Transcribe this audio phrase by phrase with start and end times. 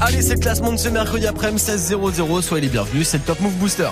[0.00, 2.42] Allez, c'est le classement de ce mercredi après-midi 16-0-0.
[2.42, 3.88] Soyez les bienvenus, c'est le Top Move Booster.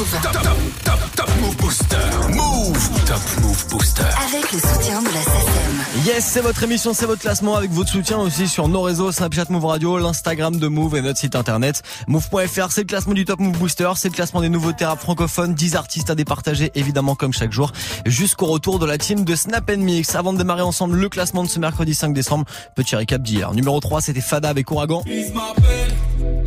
[0.00, 1.96] Move Top, top, top, top Move Booster.
[2.30, 3.04] Move.
[3.04, 4.02] Top Move Booster.
[4.02, 6.06] avec le soutien de la SACEM.
[6.06, 9.44] Yes, c'est votre émission, c'est votre classement avec votre soutien aussi sur nos réseaux Snapchat
[9.50, 12.72] Move Radio, l'Instagram de Move et notre site internet move.fr.
[12.72, 15.76] C'est le classement du Top Move Booster, c'est le classement des nouveautés rap francophones, 10
[15.76, 17.70] artistes à départager évidemment comme chaque jour
[18.06, 20.14] jusqu'au retour de la team de Snap Mix.
[20.14, 23.52] Avant de démarrer ensemble le classement de ce mercredi 5 décembre, petit récap d'hier.
[23.52, 25.02] Numéro 3, c'était Fada avec Ouragan.
[25.04, 26.42] Vise ma peine,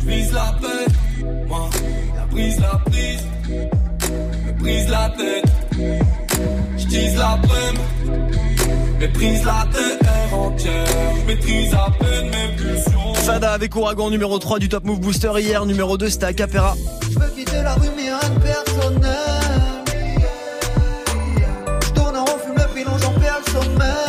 [0.00, 0.81] je vise la paix.
[2.32, 3.26] Moi, la prise, la prise,
[4.46, 5.44] me brise la tête.
[6.78, 7.78] Je tease la peine,
[8.98, 10.86] méprise la terre entière.
[11.20, 13.14] Je maîtrise à peine mes pulsions.
[13.14, 15.66] Fada avec Ouragan numéro 3 du Top Move Booster hier.
[15.66, 16.74] Numéro 2, c'était Acapera.
[17.02, 19.10] Je veux quitter la rue mais rien de personnel
[21.82, 24.01] Je tourne en rond, fume le pilon, j'en perds le sommeil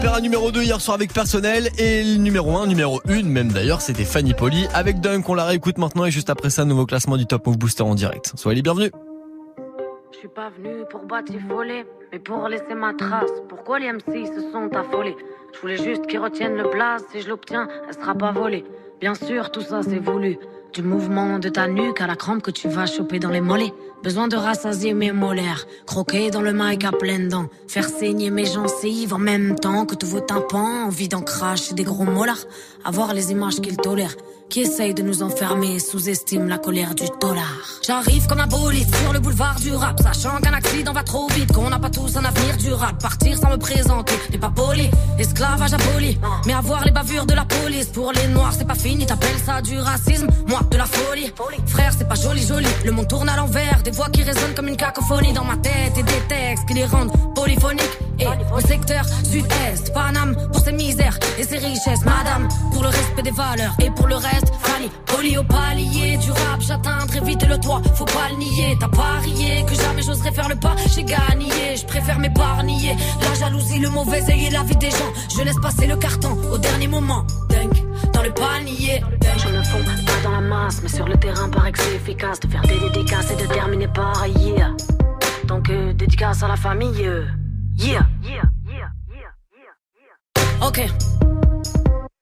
[0.00, 3.82] Acapera numéro 2 hier soir avec personnel et le numéro 1, numéro 1 même d'ailleurs,
[3.82, 5.28] c'était Fanny Poli avec Dunk.
[5.28, 7.94] On la réécoute maintenant et juste après ça, nouveau classement du Top Move Booster en
[7.94, 8.32] direct.
[8.36, 8.92] Soyez les bienvenus.
[10.12, 13.30] Je suis pas venu pour batifoler, mais pour laisser ma trace.
[13.50, 15.16] Pourquoi les MC se sont affolés?
[15.54, 17.04] Je voulais juste qu'ils retiennent le blaze.
[17.12, 18.64] Si je l'obtiens, elle sera pas volée.
[19.02, 20.38] Bien sûr, tout ça c'est voulu.
[20.72, 23.72] Du mouvement de ta nuque à la crampe que tu vas choper dans les mollets.
[24.04, 25.66] Besoin de rassasier mes molaires.
[25.84, 27.48] Croquer dans le mic à pleines dents.
[27.66, 30.84] Faire saigner mes gencives en même temps que tous vos tympans.
[30.86, 32.46] Envie d'en cracher des gros molars.
[32.84, 34.14] Avoir les images qu'ils tolèrent.
[34.50, 37.44] Qui essayent de nous enfermer, sous-estiment la colère du dollar.
[37.86, 41.52] J'arrive comme un bolide sur le boulevard du rap, sachant qu'un accident va trop vite,
[41.52, 42.98] qu'on n'a pas tous un avenir durable.
[43.00, 46.18] Partir sans me présenter n'est pas poli, esclavage aboli.
[46.46, 49.62] Mais avoir les bavures de la police, pour les noirs c'est pas fini, t'appelles ça
[49.62, 51.32] du racisme, moi de la folie.
[51.66, 54.66] Frère, c'est pas joli joli, le monde tourne à l'envers, des voix qui résonnent comme
[54.66, 57.98] une cacophonie dans ma tête et des textes qui les rendent polyphoniques.
[58.18, 63.22] Et au secteur sud-est, Paname pour ses misères et ses richesses, madame, pour le respect
[63.22, 67.46] des valeurs et pour le reste, Fanny, poli au palier du rap, j'atteins très vite
[67.48, 71.02] le toit, faut pas le nier, t'as parié que jamais j'oserais faire le pas, j'ai
[71.02, 75.42] gagné, je préfère m'épargner, la jalousie, le mauvais œil et la vie des gens, je
[75.42, 79.02] laisse passer le carton au dernier moment, Dunk, dans le panier,
[79.38, 82.38] je me fonds pas dans la masse, mais sur le terrain paraît que c'est efficace
[82.40, 84.72] de faire des dédicaces et de terminer par yeah.
[85.50, 87.04] Donc dédicace à la famille.
[87.04, 87.26] euh,
[87.76, 88.06] Yeah.
[88.22, 88.42] Yeah.
[88.68, 88.90] Yeah.
[90.66, 90.80] Ok.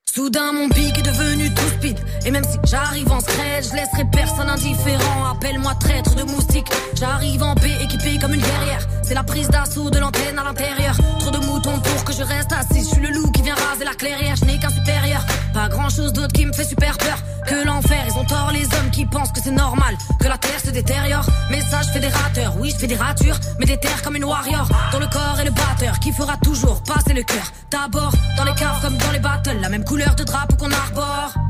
[0.06, 4.04] Soudain mon pic est devenu tout speed Et même si j'arrive en scred Je laisserai
[4.10, 9.22] personne indifférent Appelle-moi traître de moustique J'arrive en paix équipé comme une guerrière C'est la
[9.22, 12.94] prise d'assaut de l'antenne à l'intérieur Trop de moutons pour que je reste assis Je
[12.94, 15.24] suis le loup qui vient raser la clairière Je n'ai qu'un supérieur
[15.58, 18.04] Pas grand chose d'autre qui me fait super peur Que l'enfer.
[18.06, 21.26] Ils ont tort les hommes qui pensent que c'est normal Que la terre se détériore.
[21.50, 24.68] Message fédérateur Oui je fais des ratures Mais des terres comme une warrior.
[24.92, 27.50] Dans le corps et le batteur Qui fera toujours passer le cœur.
[27.72, 31.34] D'abord dans les caves comme dans les battles La même couleur de drapeau qu'on arbore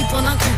[0.00, 0.56] 10 points d'un coup.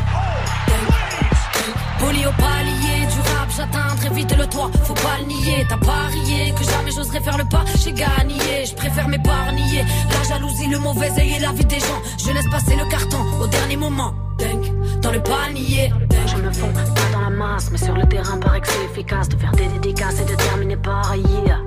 [1.98, 5.66] Poli au palier du rap, j'atteins très vite le toit, faut pas le nier.
[5.68, 9.84] T'as parié que jamais j'oserais faire le pas, j'ai gagné, je préfère m'épargner.
[10.10, 13.18] La jalousie, le mauvais œil et la vie des gens, je laisse passer le carton
[13.40, 14.14] au dernier moment.
[14.38, 15.92] Dunk, dans le panier.
[16.26, 19.28] Je me fonds pas dans la masse, mais sur le terrain paraît que c'est efficace
[19.28, 21.58] de faire des dédicaces et de terminer par yeah.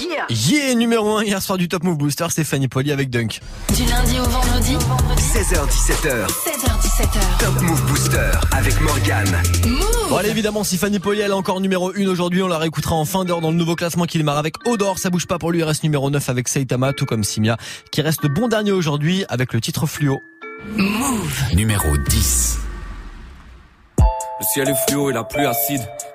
[0.00, 0.26] Yeah!
[0.28, 3.40] Yeah, numéro 1 hier soir du Top Move Booster, c'est Fanny Poli avec Dunk.
[3.74, 4.76] Du lundi au vendredi,
[5.16, 6.26] 16h17h.
[6.26, 6.57] 16h17h.
[7.40, 9.26] Top Move Booster avec Morgan.
[10.08, 12.94] Bon allez évidemment si Fanny Poli elle est encore numéro 1 aujourd'hui on la réécoutera
[12.94, 15.50] en fin d'heure dans le nouveau classement qu'il démarre avec Odor ça bouge pas pour
[15.50, 17.56] lui il reste numéro 9 avec Saitama tout comme Simia
[17.90, 20.20] qui reste bon dernier aujourd'hui avec le titre Fluo
[21.54, 22.58] Numéro 10.
[23.98, 25.82] Le ciel est fluo et la pluie acide.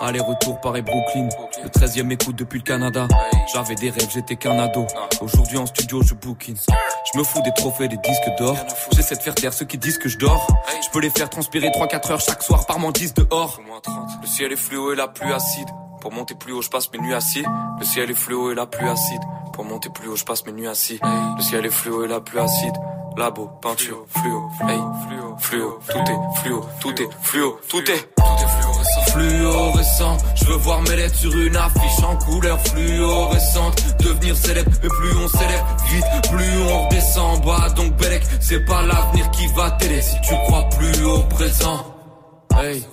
[0.00, 1.28] Aller-retour Paris-Brooklyn,
[1.62, 3.06] le 13e écoute depuis le Canada.
[3.52, 4.86] J'avais des rêves, j'étais qu'un ado.
[5.20, 6.56] Aujourd'hui en studio, je bookine.
[7.12, 8.56] Je me fous des trophées, des disques d'or.
[8.92, 10.46] J'essaie de faire taire ceux qui disent que je dors.
[10.82, 13.60] Je peux les faire transpirer 3-4 heures chaque soir par mon 10 dehors.
[14.22, 15.68] Le ciel est fluo et la pluie acide.
[16.00, 17.44] Pour monter plus haut, je passe mes nuits assis.
[17.78, 19.22] Le ciel est fluo et la pluie acide.
[19.52, 20.98] Pour monter plus haut, je passe mes nuits assis.
[21.02, 22.74] Le ciel est fluo et la pluie acide.
[23.16, 28.22] Labo, peinture, fluo, hey, fluo, fluo, tout est fluo, tout est fluo, tout est, tout
[28.22, 29.02] est fluorescent.
[29.10, 33.84] Fluorescent, je veux voir mes lettres sur une affiche en couleur fluorescente.
[33.98, 37.68] Devenir célèbre, mais plus on célèbre vite, plus on redescend bas.
[37.70, 41.84] Donc Belek, c'est pas l'avenir qui va t'aider si tu crois plus au présent.
[42.56, 42.86] Hey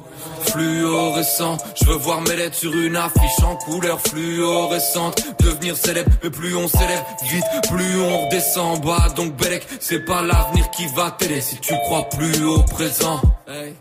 [0.43, 1.57] fluorescent.
[1.79, 5.21] Je veux voir mes lettres sur une affiche en couleur fluorescente.
[5.39, 9.09] Devenir célèbre, mais plus on s'élève vite, plus on redescend en bas.
[9.15, 13.21] Donc Belek, c'est pas l'avenir qui va t'aider si tu crois plus au présent.
[13.47, 13.73] Hey.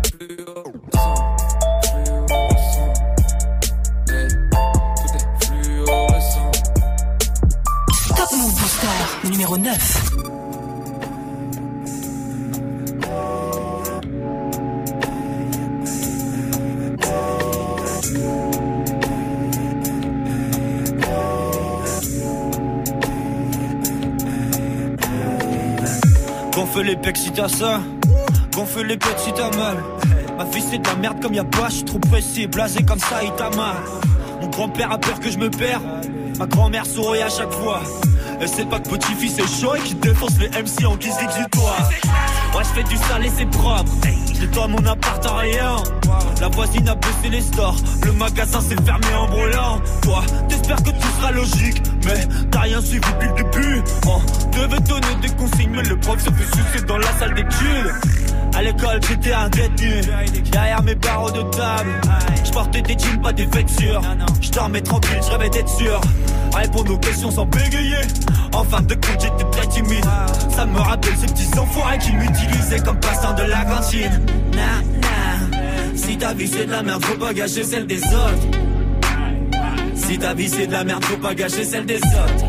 [5.46, 6.50] fluorescent.
[9.24, 10.03] numéro 9.
[26.74, 27.80] Gonfle les pecs si t'as ça,
[28.52, 29.76] gonfle les pecs si t'as mal.
[30.36, 33.22] Ma fille c'est de la merde comme y'a pas, j'suis trop pressé, blasé comme ça,
[33.22, 33.76] il t'a mal.
[34.40, 35.80] Mon grand-père a peur que je me perds,
[36.36, 37.80] ma grand-mère sourit à chaque fois.
[38.40, 41.88] Elle sait pas que petit-fils est chaud et qu'il défonce les MC en guise d'exutoire.
[42.56, 43.92] Ouais, je fais du sale et c'est propre.
[44.34, 45.76] J'ai toi mon appart en rien.
[46.40, 49.80] La voisine a Le magasin s'est fermé en brûlant.
[50.02, 51.82] Toi, t'espères que tout sera logique.
[52.04, 53.82] Mais t'as rien suivi depuis le début.
[54.06, 57.94] On devait donner des consignes, mais le prof se fait sucer dans la salle d'études.
[58.54, 60.02] À l'école, j'étais un détenu.
[60.52, 61.98] Derrière mes barreaux de table,
[62.44, 64.02] je portais des jeans, pas des vêtures.
[64.42, 66.00] Je dormais tranquille, je rêvais d'être sûr.
[66.54, 68.02] Répondre aux questions sans bégayer.
[68.52, 70.04] En fin de compte, j'étais très timide.
[70.54, 74.20] Ça me rappelle ces petits enfoirés qui m'utilisaient comme passant de la cantine.
[75.94, 78.58] Si ta vie c'est de la merde, faut pas gâcher celle des autres.
[79.94, 82.46] Si ta vie c'est de la merde, faut pas gâcher celle des autres.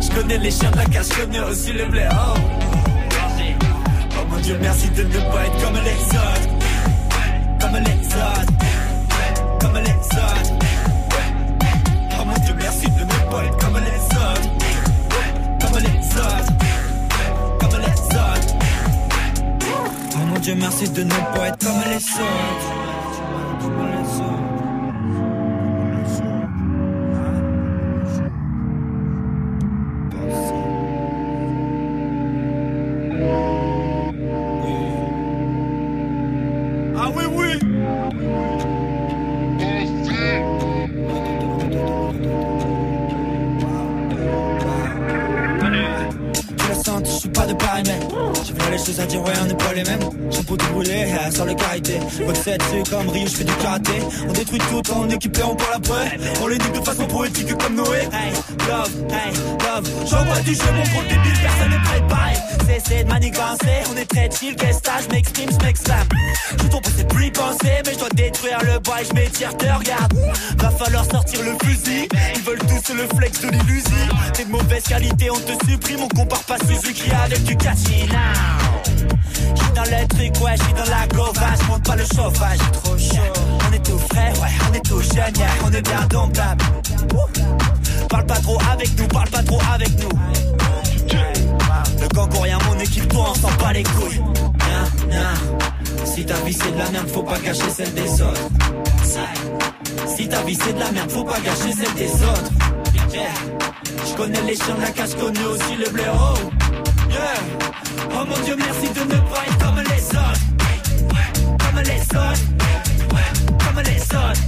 [0.00, 2.08] Je connais les chiens de la cache, je connais aussi les blés.
[2.12, 2.38] Oh.
[4.18, 6.48] Oh mon dieu, merci de ne pas être comme les autres.
[7.60, 8.52] Comme les autres.
[9.60, 10.51] Comme les autres.
[20.42, 22.81] Dieu, merci de ne pas être comme les autres.
[51.54, 52.24] Brûlé, euh, sans le carité.
[52.26, 53.92] Recette, c'est comme Rio, je fais du karaté.
[54.28, 56.18] On détruit tout en et on parle après.
[56.42, 57.98] On les nique de façon poétique comme Noé.
[58.12, 58.32] Hey,
[58.68, 59.90] love, hey, love.
[60.10, 62.32] J'envoie du jeu, mon gros débile, personne n'est préparé.
[62.66, 66.56] Cessez de manigancer, on est très chill, qu'est-ce que je m'exprime, je.
[66.58, 70.12] Tout ton passé plus penser, mais je dois détruire le bois je m'étire, te regarde.
[70.58, 72.08] Va falloir sortir le fusil.
[72.34, 74.16] Ils veulent tous le flex de l'illusion.
[74.32, 77.56] T'es de mauvaise qualité, on te supprime, on compare pas Suzuki avec du
[78.08, 79.21] now.
[79.54, 83.32] J'suis dans le truc, ouais, j'suis dans la gauvache, monte pas le chauffage, trop chaud.
[83.68, 86.64] On est tout frais, ouais, on est tout jeune, yeah, on est bien domptable.
[88.08, 90.18] Parle pas trop avec nous, parle pas trop avec nous.
[92.00, 94.20] Le gang rien, mon équipe, toi, on s'en bat les couilles.
[95.10, 95.34] Nah, nah.
[96.04, 98.48] c'est de la merde, faut pas gâcher celle des autres.
[100.16, 102.50] Si ta vie c'est de la merde, faut pas gâcher celle des autres.
[104.06, 106.34] Je connais les chiens de la casse, connais aussi le blaireau.
[107.12, 107.38] Yeah.
[108.14, 110.40] Oh mon dieu, merci de ne pas être comme les autres.
[111.58, 112.44] Comme les autres.
[113.64, 114.40] Comme les autres.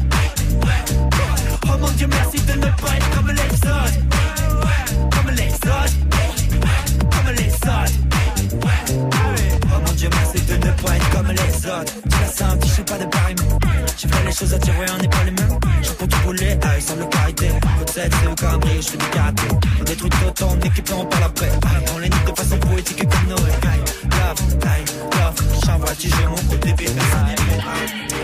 [1.67, 3.99] Oh mon dieu, merci de ne pas être comme les autres.
[5.15, 5.97] Comme les autres.
[7.13, 7.99] Comme les autres.
[9.73, 11.93] Oh mon dieu, merci de ne pas être comme les autres.
[12.11, 13.35] Tu la sens, je sais pas de Paris,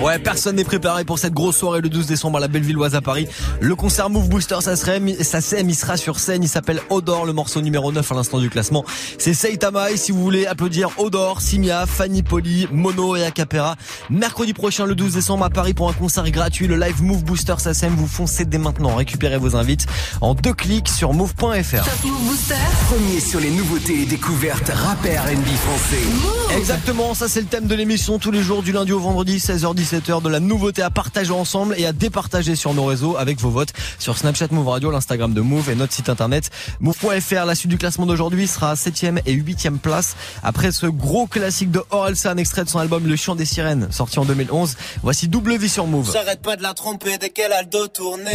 [0.02, 3.02] Ouais, personne n'est préparé pour cette grosse soirée le 12 décembre à la Bellevilloise à
[3.02, 3.28] Paris.
[3.60, 7.34] Le concert Move Booster, ça serait, ça il sera sur scène, il s'appelle Odor, le
[7.34, 8.82] morceau numéro 9 à l'instant du classement.
[9.18, 13.76] C'est Saitama et si vous voulez applaudir Odor, Simia, Fanny Poli, Mono et Acapera,
[14.08, 17.54] mercredi prochain le 12 décembre à Paris pour un concert gratuit, le live Move Booster
[17.58, 19.86] SACEM, vous foncez dès maintenant, récupérez vos invites
[20.22, 21.44] en deux clics sur move.fr.
[21.44, 22.54] Move Booster.
[22.88, 26.56] Premier sur les nouveautés et découvertes rappeurs NB français.
[26.56, 29.80] Exactement, ça c'est le thème de l'émission tous les jours du lundi au vendredi 16h10
[29.80, 33.50] 17h de la nouveauté à partager ensemble et à départager sur nos réseaux avec vos
[33.50, 36.50] votes sur Snapchat Move Radio, l'Instagram de Move et notre site internet
[36.80, 37.44] move.fr.
[37.44, 41.82] La suite du classement d'aujourd'hui sera 7ème et 8ème place après ce gros classique de
[41.90, 44.76] Orelsan extrait de son album Le Chant des Sirènes sorti en 2011.
[45.02, 46.10] Voici double vie sur Move.
[46.12, 48.30] J'arrête pas de la tromper dès qu'elle a le dos tourné.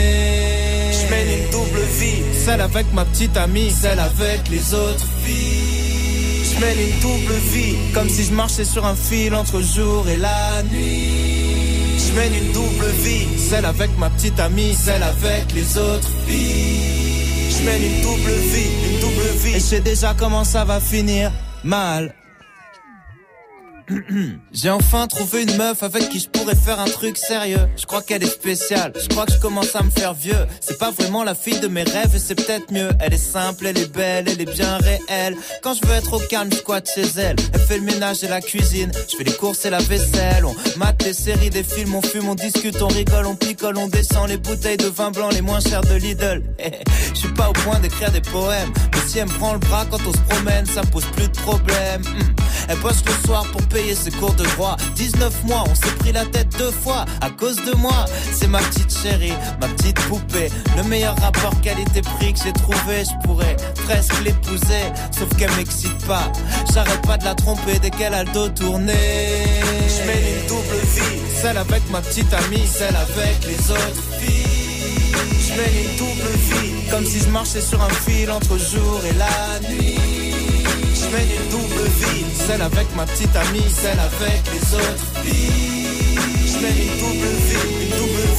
[0.92, 6.44] Je mène une double vie, celle avec ma petite amie, celle avec les autres filles.
[6.54, 10.18] Je mène une double vie, comme si je marchais sur un fil entre jour et
[10.18, 11.98] la nuit.
[11.98, 17.50] Je mène une double vie, celle avec ma petite amie, celle avec les autres filles.
[17.50, 19.56] Je mène une double vie, une double vie.
[19.56, 21.32] Et je sais déjà comment ça va finir
[21.64, 22.14] mal.
[24.52, 27.68] J'ai enfin trouvé une meuf avec qui je pourrais faire un truc sérieux.
[27.78, 28.94] Je crois qu'elle est spéciale.
[29.00, 30.48] Je crois que je commence à me faire vieux.
[30.60, 32.90] C'est pas vraiment la fille de mes rêves et c'est peut-être mieux.
[33.00, 35.36] Elle est simple, elle est belle, elle est bien réelle.
[35.62, 37.36] Quand je veux être au calme, je squatte chez elle.
[37.54, 38.92] Elle fait le ménage et la cuisine.
[39.10, 40.46] Je fais les courses et la vaisselle.
[40.46, 43.88] On mate des séries, des films, on fume, on discute, on rigole, on picole, on
[43.88, 46.44] descend les bouteilles de vin blanc les moins chères de Lidl.
[47.14, 48.72] Je suis pas au point d'écrire des poèmes.
[48.94, 51.28] Mais si elle me prend le bras quand on se promène, ça me pose plus
[51.28, 52.02] de problème.
[52.02, 52.36] Hmm.
[52.68, 54.78] Elle bosse le soir pour payer ses cours de droit.
[54.96, 58.06] 19 mois, on s'est pris la tête deux fois à cause de moi.
[58.32, 60.50] C'est ma petite chérie, ma petite poupée.
[60.78, 63.04] Le meilleur rapport qualité-prix que j'ai trouvé.
[63.04, 66.32] Je pourrais presque l'épouser, sauf qu'elle m'excite pas.
[66.74, 68.94] J'arrête pas de la tromper dès qu'elle a le dos tourné.
[68.94, 74.65] Je mène une double vie, celle avec ma petite amie, celle avec les autres filles.
[75.40, 79.14] Je mène une double vie, comme si je marchais sur un fil entre jour et
[79.14, 79.96] la nuit.
[80.94, 85.06] Je mène une double vie, celle avec ma petite amie, celle avec les autres.
[85.26, 87.85] Je une double vie,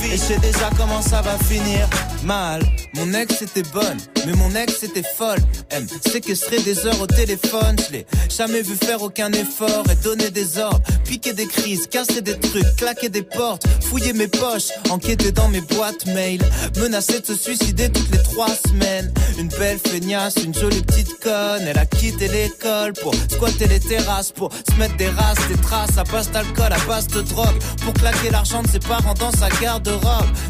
[0.04, 1.88] Et je sais déjà comment ça va finir.
[2.24, 2.62] Mal,
[2.94, 5.38] mon ex était bonne, mais mon ex était folle.
[5.70, 7.76] Elle me séquestrait des heures au téléphone.
[7.86, 10.80] Je l'ai jamais vu faire aucun effort et donner des ordres.
[11.04, 15.60] Piquer des crises, casser des trucs, claquer des portes, fouiller mes poches, enquêter dans mes
[15.60, 16.40] boîtes mail.
[16.76, 19.12] Menacer de se suicider toutes les trois semaines.
[19.38, 21.62] Une belle feignasse, une jolie petite conne.
[21.66, 25.98] Elle a quitté l'école pour squatter les terrasses, pour se mettre des races, des traces
[25.98, 27.58] à base d'alcool, à base de drogue.
[27.84, 29.48] Pour claquer l'argent de ses parents dans sa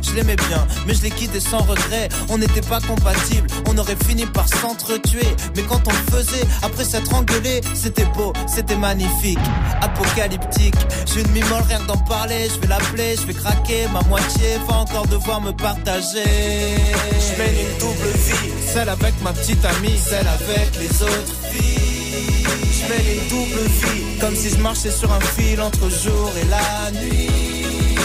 [0.02, 2.08] Je l'aimais bien, mais je l'ai quitté sans regret.
[2.28, 5.26] On n'était pas compatibles, on aurait fini par s'entretuer.
[5.56, 9.38] Mais quand on le faisait, après s'être engueulé, c'était beau, c'était magnifique.
[9.80, 10.74] Apocalyptique,
[11.06, 12.48] j'ai une mimole rien d'en parler.
[12.54, 16.24] Je vais l'appeler, je vais craquer, ma moitié va encore devoir me partager.
[16.24, 22.46] Je mène une double vie, celle avec ma petite amie, celle avec les autres filles.
[22.72, 26.46] Je mène une double vie, comme si je marchais sur un fil entre jour et
[26.48, 27.55] la nuit.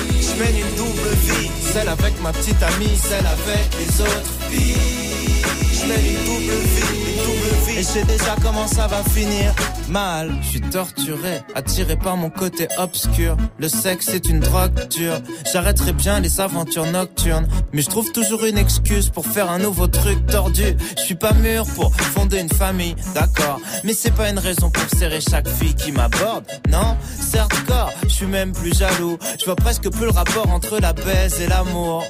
[0.10, 5.71] Je mène une double vie, celle avec ma petite amie, celle avec les autres filles.
[5.82, 7.80] Je une double vie, une double vie.
[7.80, 9.54] Et je sais déjà comment ça va finir.
[9.90, 13.36] Mal, je suis torturé, attiré par mon côté obscur.
[13.58, 15.20] Le sexe c'est une drogue dure.
[15.52, 19.88] J'arrêterai bien les aventures nocturnes, mais je trouve toujours une excuse pour faire un nouveau
[19.88, 20.78] truc tordu.
[20.98, 24.88] Je suis pas mûr pour fonder une famille, d'accord, mais c'est pas une raison pour
[24.98, 26.46] serrer chaque fille qui m'aborde.
[26.70, 29.18] Non, certes corps, je suis même plus jaloux.
[29.40, 32.04] Je vois presque plus le rapport entre la baise et l'amour.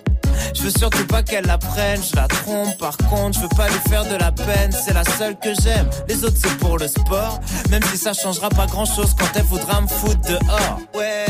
[0.54, 2.78] Je veux surtout pas qu'elle la prenne, je la trompe.
[2.78, 4.72] Par contre, je veux pas lui faire de la peine.
[4.72, 5.90] C'est la seule que j'aime.
[6.08, 7.40] Les autres, c'est pour le sport.
[7.70, 10.80] Même si ça changera pas grand chose quand elle voudra me foutre dehors.
[10.94, 11.26] Ouais,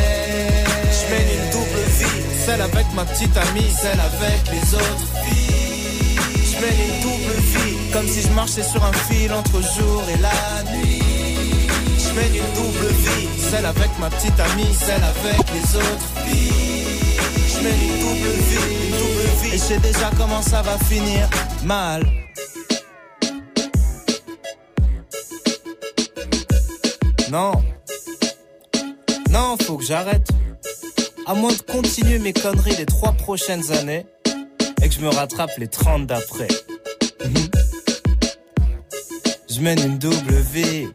[0.98, 2.22] je mène une double vie.
[2.46, 6.20] Celle avec ma petite amie, celle avec les autres filles.
[6.46, 7.78] Je mène une double vie.
[7.94, 11.02] Comme si je marchais sur un fil entre jour et la nuit.
[11.98, 16.62] Je mène une double vie, celle avec ma petite amie, celle avec les autres filles.
[17.62, 19.11] Une double vie, une double.
[19.32, 21.30] Et je sais déjà comment ça va finir.
[21.64, 22.04] Mal.
[27.30, 27.54] Non.
[29.30, 30.28] Non, faut que j'arrête.
[31.26, 34.06] À moins de continuer mes conneries les trois prochaines années
[34.82, 36.48] et que je me rattrape les 30 d'après.
[39.50, 40.88] Je mène une double vie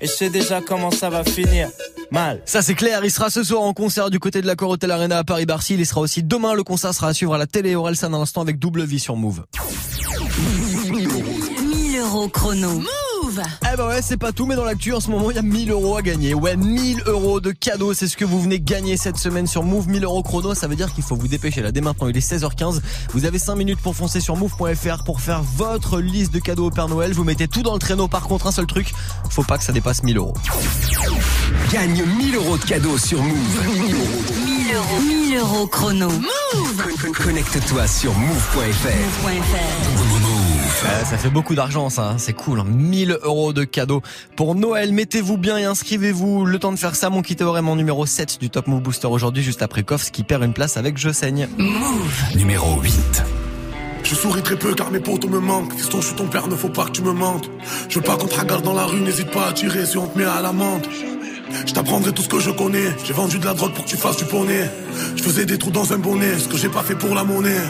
[0.00, 1.68] et je sais déjà comment ça va finir.
[2.10, 2.42] Mal.
[2.44, 5.18] Ça c'est clair, il sera ce soir en concert du côté de la Corotel Arena
[5.18, 5.74] à Paris-Bercy.
[5.74, 8.40] Il sera aussi demain, le concert sera à suivre à la télé Orelsan à l'instant
[8.40, 9.44] avec double vie sur Move.
[10.90, 12.82] 1000 euros chrono.
[13.22, 13.40] Move
[13.72, 15.42] Eh ben ouais, c'est pas tout, mais dans l'actu, en ce moment, il y a
[15.42, 16.34] 1000 euros à gagner.
[16.34, 19.88] Ouais, 1000 euros de cadeaux, c'est ce que vous venez gagner cette semaine sur Move.
[19.88, 21.72] 1000 euros chrono, ça veut dire qu'il faut vous dépêcher là.
[21.72, 22.80] Dès maintenant, il est 16h15.
[23.12, 26.70] Vous avez 5 minutes pour foncer sur Move.fr pour faire votre liste de cadeaux au
[26.70, 27.12] Père Noël.
[27.12, 28.08] Vous mettez tout dans le traîneau.
[28.08, 28.92] Par contre, un seul truc,
[29.30, 30.34] faut pas que ça dépasse 1000 euros.
[31.72, 33.36] Gagne 1000 euros de cadeaux sur Move.
[33.74, 33.94] 1000
[34.74, 35.00] euros.
[35.02, 36.08] 1000 euros chrono.
[36.08, 38.88] Con- Connecte-toi sur move.fr.
[39.22, 40.39] Move.fr.
[40.82, 42.18] Ouais, ça fait beaucoup d'argent ça, hein.
[42.18, 42.60] c'est cool.
[42.60, 42.64] hein.
[42.66, 44.00] 1000 euros de cadeaux
[44.34, 44.92] pour Noël.
[44.92, 46.46] Mettez-vous bien et inscrivez-vous.
[46.46, 49.42] Le temps de faire ça, mon kit mon numéro 7 du Top Move Booster aujourd'hui,
[49.42, 51.48] juste après Koffs qui perd une place avec Je saigne.
[52.34, 53.22] Numéro 8.
[54.04, 55.74] Je souris très peu car mes potos me manquent.
[55.74, 57.50] Fiston, je suis ton père, ne faut pas que tu me mentes.
[57.90, 60.06] Je veux pas qu'on te regarde dans la rue, n'hésite pas à tirer si on
[60.06, 60.86] te met à l'amende.
[61.66, 62.94] Je t'apprendrai tout ce que je connais.
[63.04, 64.70] J'ai vendu de la drogue pour que tu fasses du poney.
[65.16, 67.60] Je faisais des trous dans un bonnet, ce que j'ai pas fait pour la monnaie.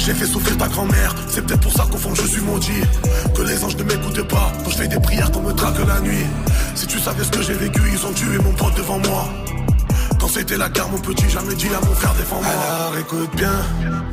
[0.00, 2.80] J'ai fait souffrir ta grand-mère, c'est peut-être pour ça qu'au fond je suis maudit.
[3.34, 6.00] Que les anges ne m'écoutent pas, quand je fais des prières qu'on me traque la
[6.00, 6.26] nuit.
[6.74, 9.28] Si tu savais ce que j'ai vécu, ils ont tué mon pote devant moi.
[10.18, 12.50] Quand c'était la guerre, mon petit, jamais dit à mon frère défends-moi.
[12.50, 13.52] Alors écoute bien,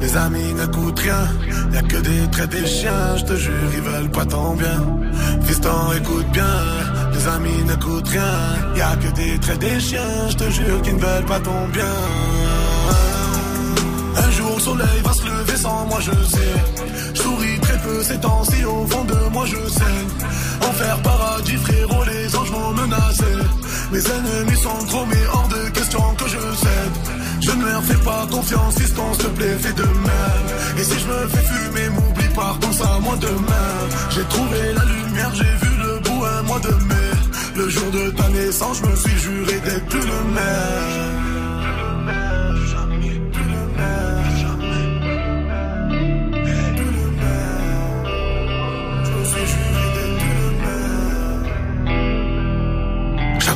[0.01, 1.27] les amis n'écoutent rien.
[1.73, 4.85] Y'a que des traits des chiens, je te jure, ils veulent pas ton bien.
[5.43, 6.55] Fiston, écoute bien,
[7.13, 8.75] les amis n'écoutent rien.
[8.75, 11.95] Y'a que des traits des chiens, je te jure, qu'ils ne veulent pas ton bien.
[14.17, 16.55] Un jour le soleil va se lever sans moi je sais.
[17.13, 20.09] Je souris très peu ces temps-ci au fond de moi je saigne
[20.67, 23.31] Enfer paradis frérot les anges m'ont menacé.
[23.91, 26.95] Mes ennemis sont trop mais hors de question que je cède.
[27.41, 30.47] Je ne leur fais pas confiance fiston s'il te plaît fais de même.
[30.79, 33.73] Et si je me fais fumer m'oublie pas pense à moi demain.
[34.09, 37.11] J'ai trouvé la lumière j'ai vu le bout un mois de mai.
[37.55, 41.16] Le jour de ta naissance je me suis juré d'être plus le même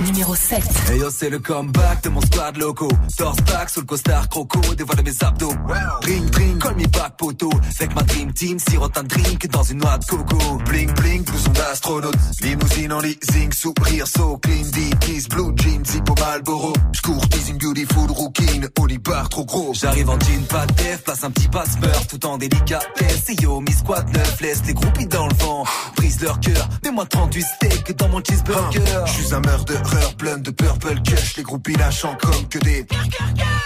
[0.00, 0.62] Numéro 7.
[0.90, 2.88] Hey yo, c'est le comeback de mon squad loco.
[3.16, 5.52] Torse back sous le costard croco, dévoile mes abdos.
[6.02, 7.50] Bring, bring, call me back poteau.
[7.80, 10.58] Avec ma dream team, sirote un drink dans une noix de coco.
[10.66, 12.14] Bling, bling, blouson d'astronaute.
[12.42, 14.62] Limousine en leasing, sourire, so clean.
[14.72, 16.72] Deep kiss, blue jeans, hippo Malboro.
[16.92, 19.74] J'courtise une beautiful rouquine, Oli bar trop gros.
[19.74, 23.30] J'arrive en jean, pas de def, place un petit passe-meurtre tout en délicatesse.
[23.30, 25.64] Et yo, mi squad neuf, laisse les groupies dans le vent.
[25.96, 28.80] Brise leur cœur, mets-moi 38 steaks dans mon cheeseburger.
[29.06, 32.86] Je suis un meurtre Empereur, blunt de purple cush, les groupies lâchant comme que des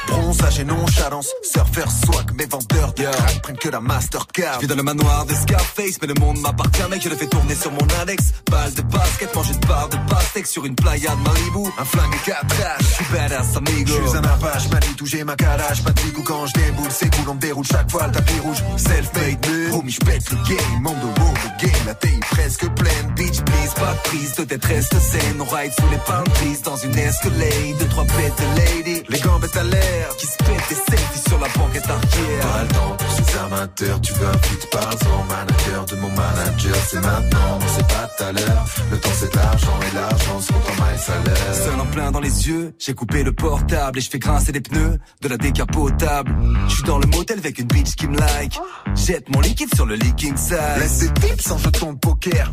[0.08, 1.28] bronzage et nonchalance.
[1.42, 4.60] Surfer, swag, mes vendeurs de crack prennent que la Mastercard.
[4.60, 7.54] Je dans le manoir de Scarface, mais le monde m'appartient, mec, je le fais tourner
[7.54, 8.32] sur mon index.
[8.50, 11.70] Balle de basket, manger de barre de pastèque sur une playa de Malibu.
[11.78, 13.86] Un flingue et quatre je suis badass amigo.
[13.86, 17.14] Je suis un apache, manie, toucher ma calage, pas de ou quand je déboule, c'est
[17.14, 18.62] cool, on déroule chaque fois le tapis rouge.
[18.76, 23.12] Self-made, homie, j'pète le game, monde de wow, le game, la taille presque pleine.
[23.16, 25.40] Bitch, please, pas de prise de détresse de scène.
[25.40, 27.78] On ride sous les palm trees dans une escalade.
[27.78, 31.38] Deux, trois bêtes de lady, les gambettes à l'air, qui se pètent des selfies sur
[31.38, 32.40] la banquette arrière.
[32.40, 36.08] Pas le temps pour ces amateurs, tu veux un feat par an, manager de mon
[36.08, 38.64] manager, c'est maintenant, c'est pas tout à l'heure.
[38.90, 41.54] Le temps c'est de l'argent et l'argent se compte en salaire.
[41.54, 44.60] Seul en plein dans les yeux, j'ai coupé le portable et je fais grincer les
[44.60, 46.34] pneus de la décapotable.
[46.68, 48.58] Je suis dans le motel avec une bitch qui me like.
[48.94, 50.58] Jette mon liquide sur le leaking side.
[50.78, 52.52] Laisse des tips en jeton de poker.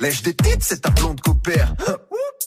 [0.00, 1.72] Lèche des tips, c'est ta blonde copère.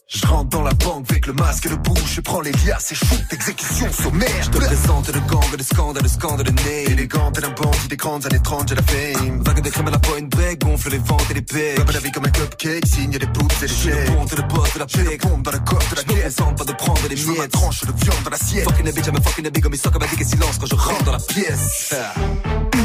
[0.10, 2.94] Je rentre dans la banque avec le masque et le bouche, je prends les liasses
[2.94, 4.42] et shoot, exécution sommaire.
[4.42, 6.92] Je te présente le gang, le scandale, le scandale, le nez.
[6.92, 9.44] Élégant, tel un bandit des grandes années 30, j'ai la fame.
[9.44, 11.78] Vague de crème à la point break, gonfle les ventes et les pecs.
[11.78, 14.10] Rub la vie comme un cupcake, signe les boobs et les chèques.
[14.32, 16.36] Je le boss de la paix, pompe dans la coque de la caisse.
[16.38, 17.26] Je pas de prendre les miettes.
[17.26, 18.64] Je ma tranche de viande dans l'assiette.
[18.64, 20.76] Fucking a bitch, I'm a fucking a big, comme il comme un silence quand je
[20.76, 21.94] rentre dans la pièce.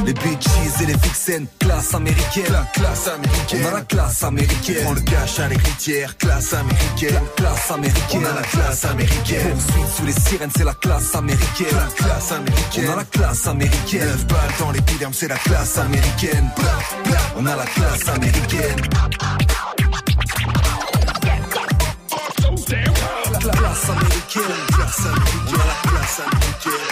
[0.05, 2.45] Les bitches et les vixens, classe américaine.
[2.51, 3.61] La classe américaine.
[3.63, 4.77] On a la classe américaine.
[4.81, 7.15] On prend le cash à l'héritière, classe américaine.
[7.15, 8.21] La classe américaine.
[8.23, 9.51] On a la classe américaine.
[9.53, 11.67] Poursuite sous les sirènes, c'est la classe américaine.
[11.73, 12.85] La classe américaine.
[12.89, 14.01] On a la classe américaine.
[14.01, 16.51] Neuf balles dans l'épiderme, c'est la classe américaine.
[17.37, 18.81] On a la classe américaine.
[23.31, 24.43] La classe américaine.
[24.73, 25.59] Classe américaine.
[25.59, 26.92] La classe américaine.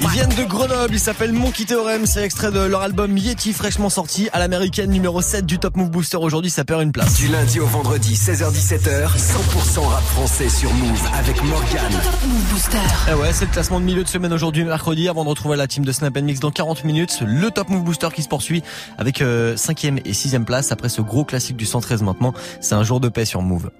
[0.00, 3.90] Ils viennent de Grenoble, ils s'appellent Monkey Theorem, c'est extrait de leur album Yeti fraîchement
[3.90, 7.14] sorti à l'américaine numéro 7 du Top Move Booster aujourd'hui, ça perd une place.
[7.14, 11.92] Du lundi au vendredi, 16h17h, 100% rap français sur Move avec Morgan.
[12.26, 12.78] Move Booster.
[13.10, 15.66] Eh ouais, c'est le classement de milieu de semaine aujourd'hui, mercredi, avant de retrouver la
[15.66, 17.20] team de Snap Mix dans 40 minutes.
[17.26, 18.62] Le Top Move Booster qui se poursuit
[18.98, 22.34] avec 5ème et 6ème place après ce gros classique du 113 maintenant.
[22.60, 23.70] C'est un jour de paix sur Move.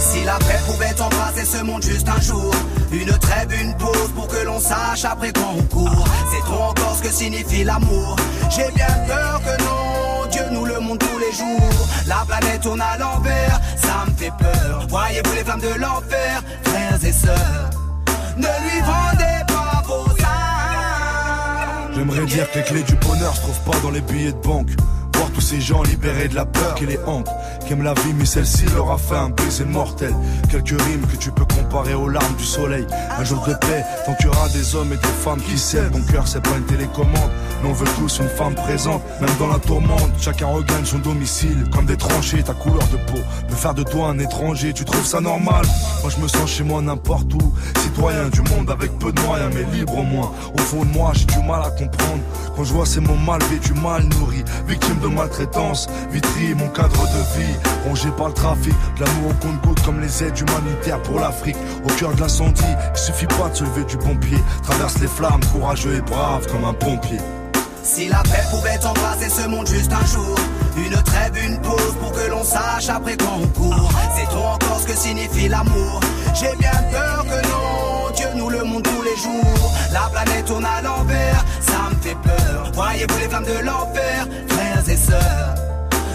[0.00, 2.54] Si la paix pouvait embrasser ce monde juste un jour,
[3.02, 6.04] une trêve, une pause pour que l'on sache après quand on court.
[6.30, 8.16] C'est trop encore ce que signifie l'amour.
[8.50, 11.88] J'ai bien peur que non, Dieu nous le montre tous les jours.
[12.06, 14.86] La planète tourne à l'envers, ça me fait peur.
[14.88, 17.70] Voyez-vous les flammes de l'enfer, frères et sœurs,
[18.36, 21.92] ne lui vendez pas vos âmes.
[21.94, 24.70] J'aimerais dire que les clés du bonheur se trouvent pas dans les billets de banque.
[25.16, 27.28] Voir tous ces gens libérés de la peur qui les hante,
[27.66, 30.14] qui aiment la vie, mais celle-ci leur a fait un baiser mortel.
[30.50, 32.86] Quelques rimes que tu peux comparer aux larmes du soleil.
[33.18, 35.90] Un jour de paix, tant qu'il y aura des hommes et des femmes qui s'aiment.
[35.90, 37.30] Ton cœur, c'est pas une télécommande,
[37.62, 39.02] mais on veut tous une femme présente.
[39.20, 41.64] Même dans la tourmente, chacun regagne son domicile.
[41.72, 43.18] Comme des tranchées, ta couleur de peau.
[43.48, 45.64] Me faire de toi un étranger, tu trouves ça normal?
[46.02, 47.54] Moi, je me sens chez moi n'importe où.
[47.82, 50.30] Citoyen du monde avec peu de moyens, mais libre au moins.
[50.54, 52.20] Au fond de moi, j'ai du mal à comprendre.
[52.54, 57.02] Quand je vois ces mots mal vêtus, mal nourris, victime de maltraitance, vitrie mon cadre
[57.02, 57.54] de vie,
[57.86, 61.56] rongé par le trafic, de l'amour au compte-goutte comme les aides humanitaires pour l'Afrique.
[61.84, 62.62] Au cœur de l'incendie,
[62.94, 66.64] il suffit pas de se lever du pompier, traverse les flammes, courageux et brave comme
[66.64, 67.18] un pompier.
[67.82, 70.34] Si la paix pouvait embrasser ce monde juste un jour,
[70.76, 73.92] une trêve, une pause pour que l'on sache après quand on court.
[74.28, 76.00] Trop encore ce que signifie l'amour?
[76.34, 79.72] J'ai bien peur que non, Dieu nous le montre tous les jours.
[79.92, 82.72] La planète tourne à l'envers, ça me fait peur.
[82.74, 84.26] Voyez-vous les flammes de l'enfer,
[84.86, 85.54] frères et sœurs,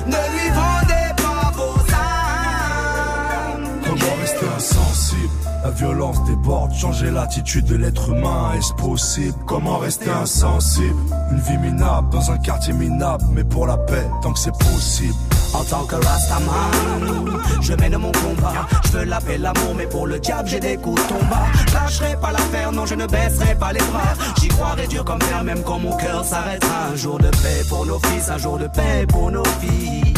[0.06, 3.68] ne lui vendez pas vos âmes.
[3.84, 5.30] Comment rester insensible?
[5.64, 9.38] La violence déborde, changer l'attitude de l'être humain, est-ce possible?
[9.46, 10.96] Comment rester insensible?
[11.32, 15.14] Une vie minable dans un quartier minable, mais pour la paix, tant que c'est possible.
[15.54, 18.68] En tant que Rastaman, je mène mon combat.
[18.86, 21.42] Je veux la paix, l'amour, mais pour le diable, j'ai des coups de tomba.
[21.74, 24.14] Lâcherai pas l'affaire, non, je ne baisserai pas les bras.
[24.40, 26.88] J'y croirai dur comme fer, même quand mon cœur s'arrêtera.
[26.94, 30.14] Un jour de paix pour nos fils, un jour de paix pour nos filles.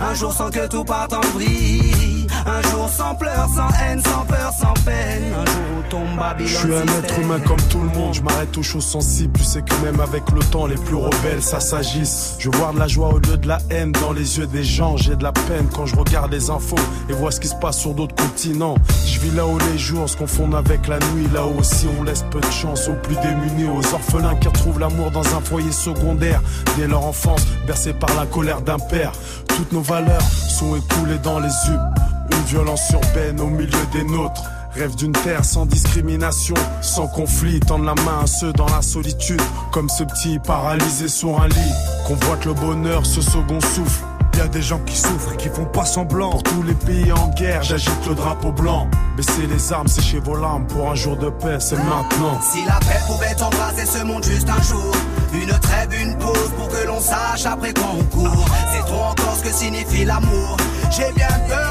[0.00, 2.15] Un jour sans que tout parte en vrille.
[2.46, 5.24] Un jour sans pleurs, sans haine, sans peur, sans peine.
[5.34, 6.48] Un jour où tombe Babylone.
[6.48, 7.04] Je suis un système.
[7.04, 9.36] être humain comme tout le monde, je m'arrête aux choses sensibles.
[9.36, 12.36] Tu sais que même avec le temps, les plus rebelles, ça s'agisse.
[12.38, 14.96] Je vois de la joie au lieu de la haine dans les yeux des gens.
[14.96, 16.76] J'ai de la peine quand je regarde les infos
[17.08, 18.76] et vois ce qui se passe sur d'autres continents.
[19.04, 21.26] Je vis là où les jours se confondent avec la nuit.
[21.34, 24.78] Là où aussi on laisse peu de chance aux plus démunis, aux orphelins qui retrouvent
[24.78, 26.40] l'amour dans un foyer secondaire.
[26.78, 29.10] Dès leur enfance, bercés par la colère d'un père.
[29.48, 32.05] Toutes nos valeurs sont écoulées dans les yeux.
[32.46, 34.44] Violence urbaine au milieu des nôtres.
[34.72, 39.40] Rêve d'une terre sans discrimination, sans conflit, tendre la main à ceux dans la solitude,
[39.72, 41.72] comme ce petit paralysé sur un lit.
[42.06, 44.04] Convoite le bonheur, ce second souffle.
[44.36, 46.38] Y a des gens qui souffrent et qui font pas semblant.
[46.42, 48.86] Tous les pays en guerre, j'agite le drapeau blanc.
[49.16, 50.66] Baissez les armes, séchez vos larmes.
[50.66, 52.38] Pour un jour de paix, c'est maintenant.
[52.42, 54.92] Si la paix pouvait embraser ce monde juste un jour,
[55.32, 58.46] une trêve, une pause pour que l'on sache après quoi on court.
[58.72, 60.58] C'est trop encore ce que signifie l'amour.
[60.90, 61.65] J'ai bien peur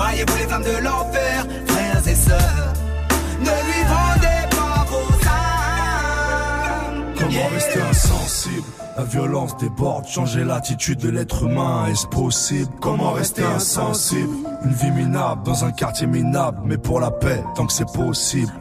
[0.00, 2.72] Voyez-vous les flammes de l'enfer, frères et sœurs,
[3.40, 7.14] ne lui vendez pas vos âmes.
[7.18, 8.62] Comment rester insensible?
[8.96, 12.70] La violence déborde, changer l'attitude de l'être humain, est-ce possible?
[12.80, 14.36] Comment rester insensible?
[14.64, 18.52] Une vie minable dans un quartier minable, mais pour la paix, tant que c'est possible.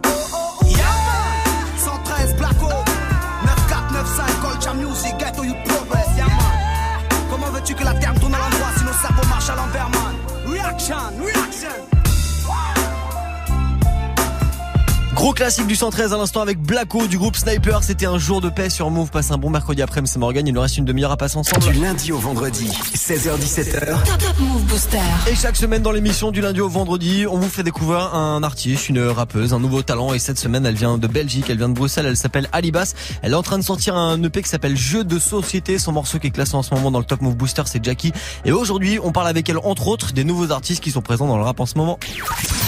[15.38, 17.84] Classique du 113 à l'instant avec Blacko du groupe Sniper.
[17.84, 19.12] C'était un jour de paix sur Move.
[19.12, 20.47] Passe un bon mercredi après-midi, c'est Morgan.
[20.47, 21.63] Il nous reste une demi-heure à passer ensemble.
[21.63, 24.04] Du lundi au vendredi, 16h17h.
[24.04, 24.97] Top Top Move Booster.
[25.32, 28.89] Et chaque semaine dans l'émission du lundi au vendredi, on vous fait découvrir un artiste,
[28.89, 30.12] une rappeuse, un nouveau talent.
[30.15, 32.95] Et cette semaine, elle vient de Belgique, elle vient de Bruxelles, elle s'appelle Alibas.
[33.21, 35.78] Elle est en train de sortir un EP qui s'appelle Jeu de société.
[35.78, 38.12] Son morceau qui est classé en ce moment dans le Top Move Booster, c'est Jackie.
[38.43, 41.38] Et aujourd'hui, on parle avec elle, entre autres, des nouveaux artistes qui sont présents dans
[41.38, 42.00] le rap en ce moment.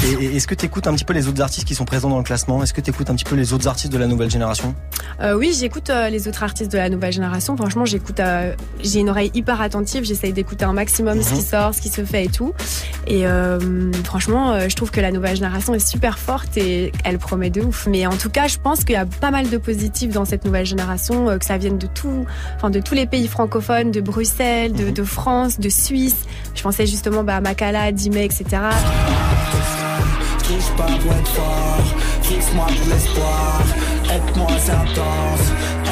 [0.05, 2.10] Et, et est-ce que tu écoutes un petit peu les autres artistes qui sont présents
[2.10, 2.59] dans le classement?
[2.63, 4.76] Est-ce que tu écoutes un petit peu les autres artistes de la nouvelle génération?
[5.22, 7.56] Euh, oui, j'écoute euh, les autres artistes de la nouvelle génération.
[7.58, 10.04] Franchement, j'écoute, euh, j'ai une oreille hyper attentive.
[10.04, 12.54] J'essaye d'écouter un maximum ce qui sort, ce qui se fait et tout.
[13.08, 17.17] Et euh, franchement, euh, je trouve que la nouvelle génération est super forte et elle
[17.17, 17.88] promet de ouf.
[17.88, 20.45] Mais en tout cas, je pense qu'il y a pas mal de positifs dans cette
[20.45, 24.02] nouvelle génération, euh, que ça vienne de tout, enfin de tous les pays francophones, de
[24.02, 26.17] Bruxelles, de, de France, de Suisse.
[26.54, 28.45] Je pensais justement bah, à Makala, Dime, etc.
[30.43, 31.95] Touche pas pour être fort,
[32.29, 33.61] fixe-moi pour l'espoir.
[34.11, 35.41] Aide-moi, c'est intense,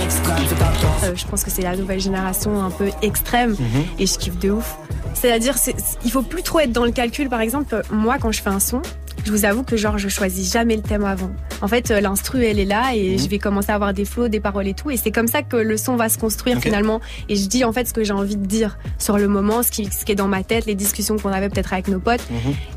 [0.03, 1.03] extrême, c'est intense.
[1.03, 3.55] Euh, je pense que c'est la nouvelle génération un peu extrême
[3.99, 4.77] et je kiffe de ouf.
[5.13, 7.27] C'est-à-dire, c'est- c'est- il faut plus trop être dans le calcul.
[7.29, 8.81] Par exemple, moi, quand je fais un son,
[9.25, 11.31] je vous avoue que genre, je choisis jamais le thème avant.
[11.61, 14.27] En fait, euh, l'instru, elle est là et je vais commencer à avoir des flots,
[14.27, 14.89] des paroles et tout.
[14.91, 17.01] Et c'est comme ça que le son va se construire finalement.
[17.29, 19.71] Et je dis en fait ce que j'ai envie de dire sur le moment, ce
[19.71, 22.25] qui, ce qui est dans ma tête, les discussions qu'on avait peut-être avec nos potes.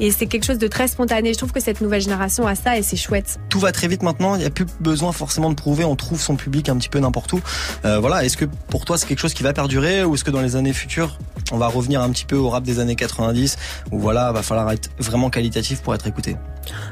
[0.00, 1.32] Et c'est quelque chose de très spontané.
[1.32, 3.38] Je trouve que cette nouvelle génération a ça et c'est chouette.
[3.48, 6.20] Tout va très vite maintenant, il n'y a plus besoin forcément de prouver, on trouve
[6.20, 7.40] son public un petit peu n'importe où.
[7.84, 10.30] Euh, voilà, est-ce que pour toi c'est quelque chose qui va perdurer ou est-ce que
[10.30, 11.18] dans les années futures
[11.52, 13.56] on va revenir un petit peu au rap des années 90
[13.90, 16.29] où voilà, va falloir être vraiment qualitatif pour être écouté?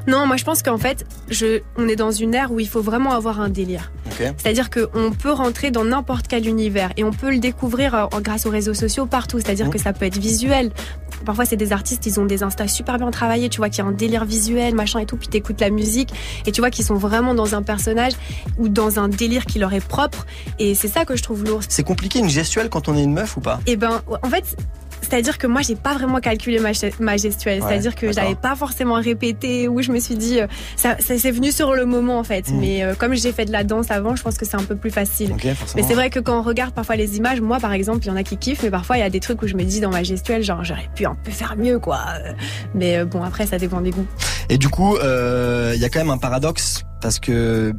[0.07, 2.81] Non, moi je pense qu'en fait, je, on est dans une ère où il faut
[2.81, 3.93] vraiment avoir un délire.
[4.19, 8.47] C'est-à-dire qu'on peut rentrer dans n'importe quel univers et on peut le découvrir euh, grâce
[8.47, 9.39] aux réseaux sociaux partout.
[9.39, 10.73] C'est-à-dire que ça peut être visuel.
[11.25, 13.49] Parfois, c'est des artistes, ils ont des instas super bien travaillés.
[13.49, 15.17] Tu vois qu'il y a un délire visuel, machin et tout.
[15.17, 16.11] Puis t'écoutes la musique
[16.47, 18.15] et tu vois qu'ils sont vraiment dans un personnage
[18.59, 20.27] ou dans un délire qui leur est propre.
[20.59, 21.61] Et c'est ça que je trouve lourd.
[21.69, 23.61] C'est compliqué une gestuelle quand on est une meuf ou pas?
[23.67, 24.57] Et ben, en fait,
[25.03, 27.61] c'est-à-dire que moi, j'ai pas vraiment calculé ma, ge- ma gestuelle.
[27.61, 31.19] Ouais, C'est-à-dire que j'avais pas forcément répété ou je me suis dit, euh, ça, ça
[31.19, 32.49] c'est venu sur le moment en fait.
[32.51, 32.59] Mhm.
[32.61, 34.77] Mais euh, comme j'ai fait de la danse avant, je pense que c'est un peu
[34.77, 35.33] plus facile.
[35.33, 35.67] Ok, forcément.
[35.77, 38.11] Mais c'est vrai que quand on regarde parfois les images, moi par exemple, il y
[38.11, 39.81] en a qui kiffent, mais parfois il y a des trucs où je me dis
[39.81, 42.01] dans ma gestuelle, genre j'aurais pu un peu faire mieux quoi.
[42.25, 42.33] Euh,
[42.75, 44.07] Mais euh, bon, après ça dépend des goûts.
[44.49, 47.73] Et du coup, euh, il y a quand même un paradoxe parce que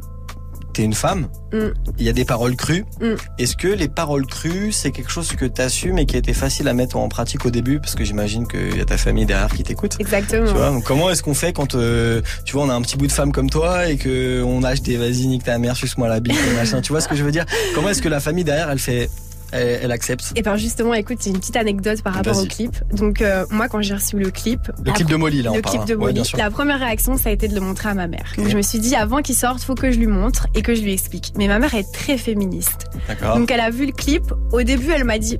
[0.72, 1.72] t'es une femme, Mm.
[1.98, 2.84] il y a des paroles crues.
[3.00, 3.14] Mm.
[3.38, 6.68] Est-ce que les paroles crues, c'est quelque chose que t'assumes et qui a été facile
[6.68, 7.80] à mettre en pratique au début?
[7.80, 9.96] Parce que j'imagine qu'il y a ta famille derrière qui t'écoute.
[9.98, 10.46] Exactement.
[10.46, 12.96] Tu vois, donc comment est-ce qu'on fait quand euh, tu vois on a un petit
[12.96, 16.08] bout de femme comme toi et que on lâche des vas-y nique ta mère suce-moi
[16.08, 16.80] la bite et machin.
[16.80, 17.46] Tu vois ce que je veux dire?
[17.74, 19.10] Comment est-ce que la famille derrière elle fait
[19.52, 22.76] elle, elle accepte Et ben justement, écoute, j'ai une petite anecdote par rapport au clip.
[22.92, 25.62] Donc euh, moi, quand j'ai reçu le clip, Le clip de Molly, là, on le
[25.62, 25.96] parle, clip de hein.
[25.96, 26.38] Ouais, Molly, bien sûr.
[26.38, 28.32] la première réaction, ça a été de le montrer à ma mère.
[28.36, 30.74] Donc je me suis dit, avant qu'il sorte, faut que je lui montre et que
[30.74, 31.32] je lui explique.
[31.36, 32.86] Mais ma mère est très féministe.
[33.08, 33.38] D'accord.
[33.38, 34.24] Donc elle a vu le clip.
[34.52, 35.38] Au début, elle m'a dit.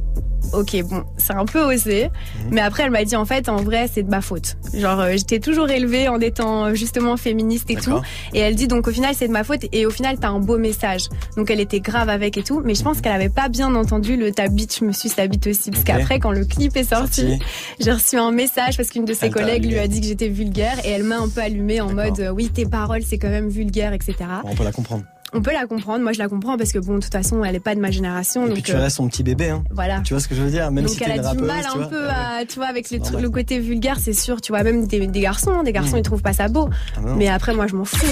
[0.52, 2.04] Ok, bon, c'est un peu osé,
[2.44, 2.48] Mhm.
[2.52, 4.56] mais après elle m'a dit en fait, en vrai, c'est de ma faute.
[4.74, 8.00] Genre, euh, j'étais toujours élevée en étant euh, justement féministe et tout,
[8.34, 10.40] et elle dit donc au final c'est de ma faute et au final t'as un
[10.40, 11.02] beau message.
[11.36, 14.16] Donc elle était grave avec et tout, mais je pense qu'elle avait pas bien entendu
[14.16, 15.86] le ta bitch me suce la bite aussi, parce Mhm.
[15.86, 17.38] Qu'après quand le clip est sorti,
[17.78, 20.28] j'ai reçu un message parce qu'une de ses Elle collègues lui a dit que j'étais
[20.28, 23.28] vulgaire et elle m'a un peu allumée en mode euh, oui tes paroles c'est quand
[23.30, 24.14] même vulgaire etc.
[24.44, 25.04] On peut la comprendre.
[25.32, 27.54] On peut la comprendre, moi je la comprends parce que bon de toute façon elle
[27.54, 29.62] est pas de ma génération Et donc puis tu euh, restes son petit bébé hein.
[29.70, 30.00] voilà.
[30.04, 31.64] Tu vois ce que je veux dire Même donc si elle a du rappeuse, mal
[31.66, 33.22] un peu à, tu vois, avec le, tr- normal.
[33.22, 35.98] le côté vulgaire, c'est sûr, tu vois, même des, des garçons, hein, des garçons, Mm.
[36.00, 36.68] ils trouvent pas ça beau.
[36.96, 37.00] Ah.
[37.16, 38.04] Mais après, moi, je m'en fous.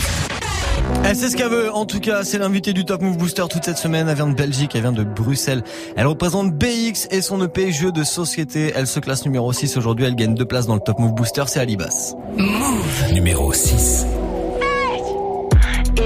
[1.05, 1.73] Elle sait ce qu'elle veut.
[1.73, 4.09] En tout cas, c'est l'invité du Top Move Booster toute cette semaine.
[4.09, 5.63] Elle vient de Belgique, elle vient de Bruxelles.
[5.97, 8.73] Elle représente BX et son EP jeu de société.
[8.75, 10.07] Elle se classe numéro 6 aujourd'hui.
[10.07, 11.43] Elle gagne deux places dans le Top Move Booster.
[11.47, 12.15] C'est Alibas.
[12.37, 13.13] Move.
[13.13, 14.07] Numéro 6.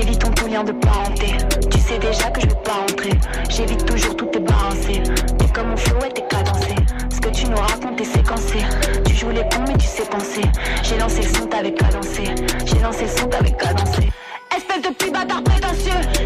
[0.00, 1.36] Évite ton lien de parenté.
[1.70, 3.10] Tu sais déjà que je veux pas rentrer.
[3.50, 5.02] J'évite toujours toutes tes balancées.
[5.38, 6.74] T'es comme mon flow et t'es cadencé.
[7.10, 8.58] Ce que tu nous racontes est séquencé.
[9.04, 10.42] Tu joues les cons mais tu sais penser.
[10.82, 12.24] J'ai lancé le son, t'avais cadencé.
[12.64, 14.10] J'ai lancé le son, t'avais cadencé.
[14.56, 16.21] Espèce de petit bâtard prétentieux.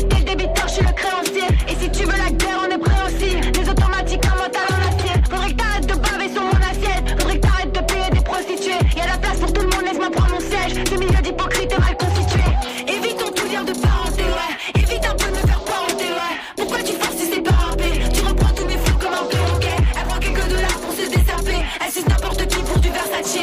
[22.97, 23.39] Versace.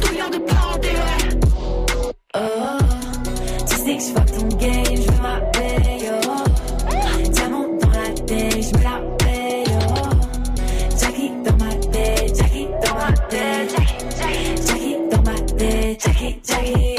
[0.00, 0.88] Tout lien de parenté.
[2.34, 2.40] Oh,
[3.68, 7.30] tu sais que je fuck ton game, je veux ma paye, oh.
[7.30, 10.10] Diamant dans la tête, je me la paye, oh.
[11.00, 14.04] Jackie dans ma tête, Jackie dans ma tête, Jackie,
[14.66, 16.95] Jackie dans ma tête, Jackie, Jackie,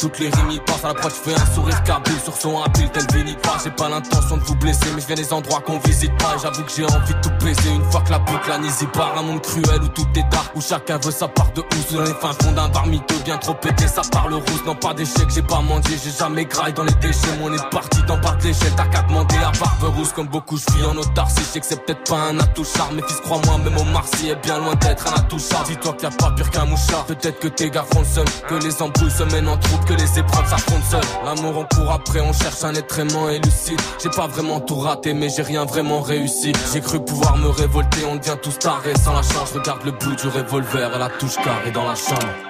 [0.00, 2.88] toutes les rimes y passent à la proche, fais un sourire cabine sur son habile,
[2.90, 5.78] tel Vinny pas, j'ai pas l'intention de vous blesser, mais je viens des endroits qu'on
[5.78, 8.86] visite pas, j'avoue que j'ai envie de tout baiser, une fois que la boucle anisée
[8.86, 11.92] part, un monde cruel où tout est dark, où chacun veut sa part de housse,
[11.92, 12.86] dans les fins fonds d'un bar
[13.24, 16.72] bien trop pété, ça parle rousse, non pas d'échec, j'ai pas mangé, j'ai jamais graille
[16.72, 19.94] dans les déchets, mon est parti d'en bas de l'échelle, t'as qu'à demander à barbe
[19.96, 22.64] rousse, comme beaucoup je vis en autarcie, je sais que c'est peut-être pas un atout
[22.64, 25.92] charme, mais fils crois-moi, même au Marcy est bien loin d'être un atout charme, dis-toi
[25.94, 28.54] qu'il y a pas pire qu'un mouchard, peut-être que tes gars font le seul, que
[28.54, 31.00] les embrouilles se mènent en troupe, que les épreuves s'affrontent seules.
[31.24, 33.80] L'amour on court après, on cherche un être aimant et lucide.
[34.02, 36.52] J'ai pas vraiment tout raté, mais j'ai rien vraiment réussi.
[36.72, 39.52] J'ai cru pouvoir me révolter, on devient tous tarés sans la chance.
[39.54, 42.49] Regarde le bout du revolver à la touche carrée dans la chambre.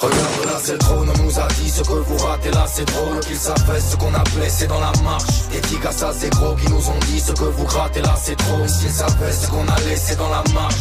[0.00, 2.86] Regarde là c'est le trône, on nous a dit ce que vous ratez là c'est
[2.86, 5.24] drôle Qu'ils savaient ce qu'on a blessé dans la marche.
[5.68, 8.66] Tigas ça c'est gros qui nous ont dit ce que vous grattez là c'est trop
[8.66, 10.78] S'ils savaient ce qu'on a laissé dans la marche.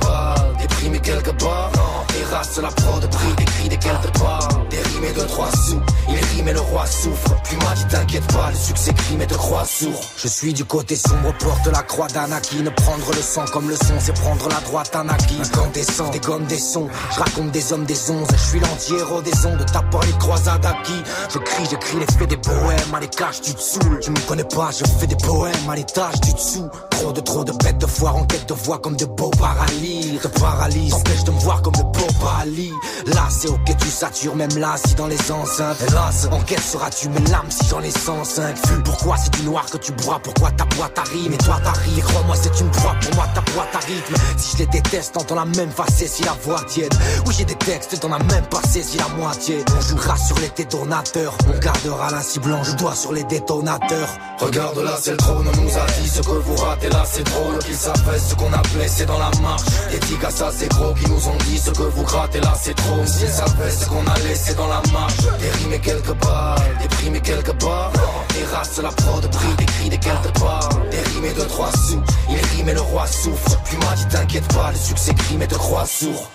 [0.00, 4.66] Balles, des primes et quelques barres Non, la prod prix, des cris, des quelques balles
[4.70, 7.86] Des rimes et de trois sous, il rime et le roi souffre Puis m'a dit
[7.86, 11.66] t'inquiète pas, le succès crime et de croix sourd Je suis du côté sombre, porte
[11.66, 16.10] la croix d'Anakin Prendre le sang comme le son, c'est prendre la droite Anakin Incandescent,
[16.10, 19.82] des gommes, des sons, je raconte des hommes, des je suis l'anti-héros des ondes, t'as
[19.82, 21.02] pas les croisades acquis.
[21.32, 24.00] Je crie, j'écris les faits des poèmes, à l'étage tu te saoules.
[24.00, 26.68] Tu me connais pas, je fais des poèmes, à l'étage du dessous.
[26.90, 28.16] Trop de trop de bêtes de foire.
[28.16, 30.20] En quête de voix comme de beaux paralyses.
[30.22, 32.12] Te paralyse, t'empêche de me voir comme de beaux
[33.06, 35.78] Là c'est ok, tu satures, même là si dans les enceintes.
[35.88, 39.64] Hélas, en quête seras-tu mes lames si j'en ai 105 Vu pourquoi c'est du noir
[39.70, 42.04] que tu bois, pourquoi ta boîte arrive, et toi t'arrives.
[42.04, 44.14] Crois-moi, c'est une proie pour moi, ta boîte rythme.
[44.36, 46.92] Si je les déteste, t'entends la même facette si la voix tiède.
[47.26, 49.64] Oui, j'ai des textes, t'en as même pas saisi la moitié.
[49.76, 54.08] On jouera sur les détonateurs, on gardera la cible blanche, doigt sur les détonateurs.
[54.38, 57.24] Regarde là, c'est le trône, on nous a dit ce que vous ratez là, c'est
[57.24, 57.58] drôle.
[57.58, 59.62] Qu'ils savaient ce qu'on a blessé dans la marche.
[59.90, 62.74] Des tigas, ça c'est gros, qui nous ont dit ce que vous grattez là, c'est
[62.74, 63.04] trop.
[63.04, 65.18] S'ils savaient ce qu'on a laissé dans la marche.
[65.40, 67.92] Des rimes et quelques balles, déprimé quelque part.
[68.28, 70.32] Terrasse la prod, prix des cris des quelques.
[70.90, 73.60] Des rimes et de trois sous, il rime et le roi souffre.
[73.64, 76.30] Puis m'a dit t'inquiète pas, le succès crime et te croit sourd.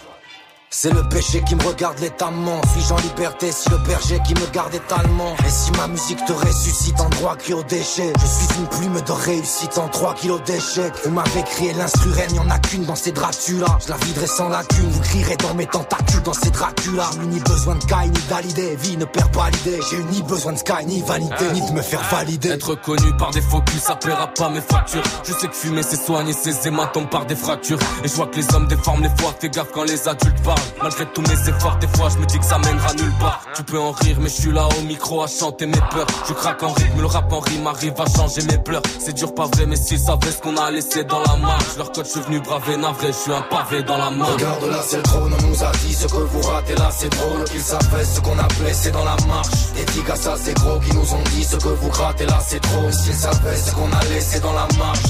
[0.76, 4.52] C'est le péché qui me regarde l'étamment Suis-je en liberté si le berger qui me
[4.52, 8.12] garde étalement Et si ma musique te ressuscite en droit cri au déchet?
[8.20, 12.40] Je suis une plume de réussite en 3 kilos d'échecs Vous m'avez crié l'instru n'y
[12.40, 15.68] en a qu'une dans ces Dracula Je la viderai sans lacune, vous crierez dans mes
[15.68, 19.52] tentacules dans ces Dracula J'ai ni besoin de Kai ni d'Alidé, vie ne perd pas
[19.52, 19.80] l'idée.
[19.92, 22.50] J'ai eu ni besoin de Sky ni vanité, ni de me faire valider.
[22.50, 25.84] Être connu par des faux culs, ça paiera pas mes factures Je sais que fumer
[25.84, 27.80] c'est soigner ses hématomes par des fractures.
[28.04, 30.63] Et je vois que les hommes déforment les fois, fais gaffe quand les adultes parlent
[30.82, 33.42] Malgré tous mes efforts, des fois je me dis que ça mènera nulle part.
[33.56, 36.08] Tu peux en rire, mais je suis là au micro à chanter mes peurs.
[36.28, 38.82] Je craque en rythme, le rap en rime arrive à changer mes pleurs.
[39.00, 41.78] C'est dur, pas vrai, mais s'ils savaient ce qu'on a laissé dans la marche.
[41.78, 44.26] Leur code, je suis venu braver, navré, je suis un pavé dans la main.
[44.26, 47.10] Regarde là, c'est le trône, on nous a dit ce que vous ratez là, c'est
[47.10, 47.44] drôle.
[47.46, 49.74] Qu'ils savaient ce qu'on a blessé dans la marche.
[49.76, 52.63] Des tigres ça, c'est gros, qui nous ont dit ce que vous grattez là, c'est
[52.74, 52.92] trop.
[52.92, 55.04] S'ils savaient ce qu'on a laissé dans la marche.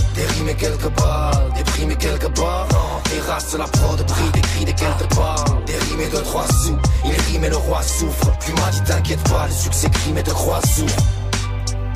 [0.97, 2.67] Balles, des primes et quelques barres.
[3.05, 5.35] Terrasse la prod, prix des cris des quelques pas
[5.65, 6.77] des rimes de trois sous.
[7.05, 8.31] Il rime et le roi souffre.
[8.39, 11.22] Puis m'a dit t'inquiète pas, le succès crime et te croix sourd.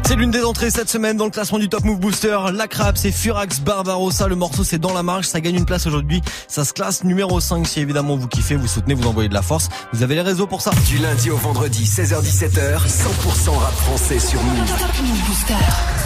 [0.08, 2.38] C'est l'une des entrées cette semaine dans le classement du Top Move Booster.
[2.54, 4.30] La Crap, c'est Furax Barbarossa.
[4.30, 5.26] Le morceau, c'est dans la marge.
[5.26, 6.22] Ça gagne une place aujourd'hui.
[6.48, 7.68] Ça se classe numéro 5.
[7.68, 9.68] Si évidemment vous kiffez, vous soutenez, vous envoyez de la force.
[9.92, 10.72] Vous avez les réseaux pour ça.
[10.88, 14.74] Du lundi au vendredi, 16h-17h, 100% rap français sur Move.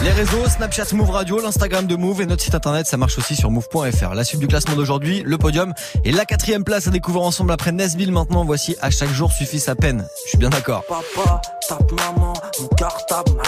[0.03, 3.35] Les réseaux, Snapchat Move Radio, l'Instagram de Move et notre site internet, ça marche aussi
[3.35, 4.15] sur move.fr.
[4.15, 7.71] La suite du classement d'aujourd'hui, le podium et la quatrième place à découvrir ensemble après
[7.71, 8.11] Nesbill.
[8.11, 10.07] Maintenant, voici à chaque jour suffit sa peine.
[10.23, 10.83] Je suis bien d'accord.
[10.87, 11.39] Papa,
[11.69, 13.43] tape maman, mon cartable, ma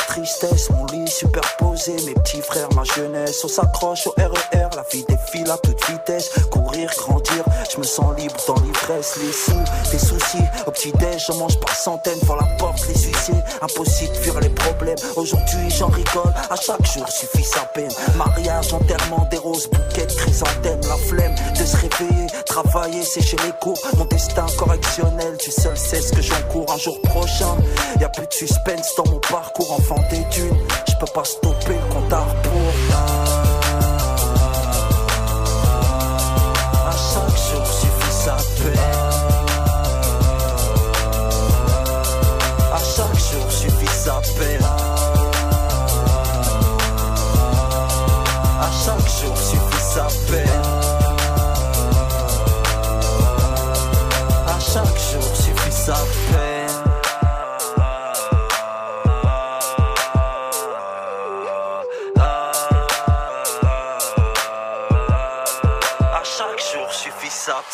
[0.72, 3.44] mon lit superposé, mes petits frères, ma jeunesse.
[3.44, 6.32] On s'accroche au RER, la vie défile à toute vitesse.
[6.52, 9.18] Courir, grandir, je me sens libre dans l'ivresse.
[9.22, 12.20] Les sous, tes soucis, au petit-déj, je mange par centaines.
[12.26, 14.98] Pour la porte, les huissiers, impossible de fuir les problèmes.
[15.16, 17.92] Aujourd'hui, j'en rigole, à chaque jour suffit sa peine.
[18.18, 23.78] Mariage, enterrement, des roses, bouquets, chrysanthèmes, la flemme de se réveiller, travailler, sécher les cours.
[23.98, 27.56] Mon destin correctionnel, tu seul sais ce que j'encours un jour prochain.
[28.00, 30.54] Y a plus de suspense dans mon parcours, enfant d'études.
[30.88, 32.14] Je peux pas stopper le compte.
[32.14, 32.26] À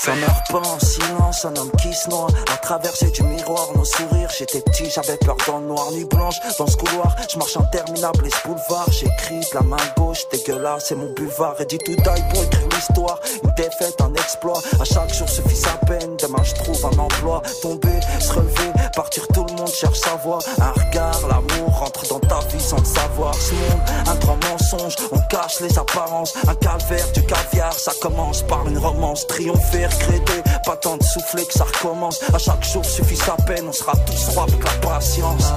[0.02, 2.28] Ça meurt pas en silence, un homme qui se noie.
[2.54, 4.30] À traverser du miroir, nos sourires.
[4.38, 5.92] J'étais petit, j'avais peur dans noir.
[5.92, 7.14] Nuit blanche, dans ce couloir.
[7.30, 8.90] Je marche interminable, les boulevards.
[8.94, 12.68] J'écris de la main gauche, dégueulasse C'est mon buvard, et dit tout taille pour écrire
[12.74, 13.20] l'histoire.
[13.44, 14.62] Une défaite, un exploit.
[14.80, 16.16] À chaque jour suffit sa peine.
[16.16, 17.42] Demain je trouve un emploi.
[17.62, 20.40] Tomber, se relever, partir tout le monde cherche sa voie.
[20.60, 23.34] Un regard, l'amour rentre dans ta vie sans le savoir.
[23.36, 24.96] Ce monde, un grand mensonge.
[25.12, 26.34] On cache les apparences.
[26.48, 29.28] Un calvaire, du caviar Ça commence par une romance.
[29.28, 30.24] Triompher, créer
[30.66, 32.20] Pas tant de souffler que ça recommence.
[32.34, 35.52] À chaque jour suffit sa peine On sera tous rois avec la patience.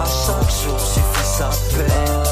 [0.00, 2.22] À chaque jour suffit sa peine.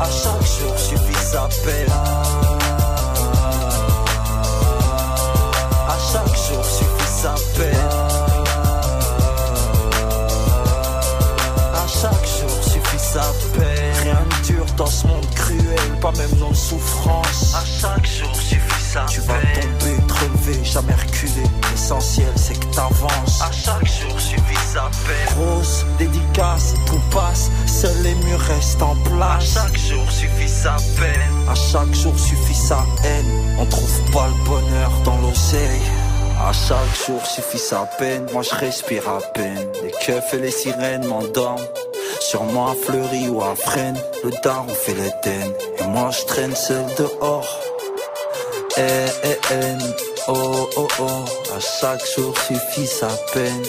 [0.00, 2.35] À chaque jour suffit sa peine
[13.18, 17.54] Rien ne dure dans ce monde cruel Pas même dans la souffrance.
[17.54, 21.48] À chaque jour suffit sa Tu vas tomber, te relever, jamais reculer.
[21.70, 23.40] L'essentiel c'est que t'avances.
[23.40, 25.34] À chaque jour suffit sa peine.
[25.34, 29.56] Grosse dédicace, tout passe Seuls les murs restent en place.
[29.56, 31.48] À chaque jour suffit sa peine.
[31.48, 33.56] À chaque jour suffit sa haine.
[33.58, 35.80] On trouve pas le bonheur dans l'oseille.
[36.38, 39.68] À chaque jour suffit sa peine, moi je respire à peine.
[39.82, 41.64] Les keufs et les sirènes m'endorment.
[42.36, 45.54] Sur moi à Fleury ou à Fresnes, le daron fait l'Éden.
[45.78, 47.48] Et moi je traîne seul dehors.
[48.76, 49.76] Eh eh eh,
[50.28, 51.24] oh oh oh,
[51.80, 53.62] chaque jour suffit sa peine.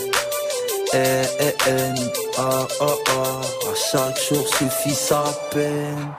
[0.93, 1.93] Eh eh eh,
[2.39, 6.11] oh oh oh, à chaque jour suffit sa peine.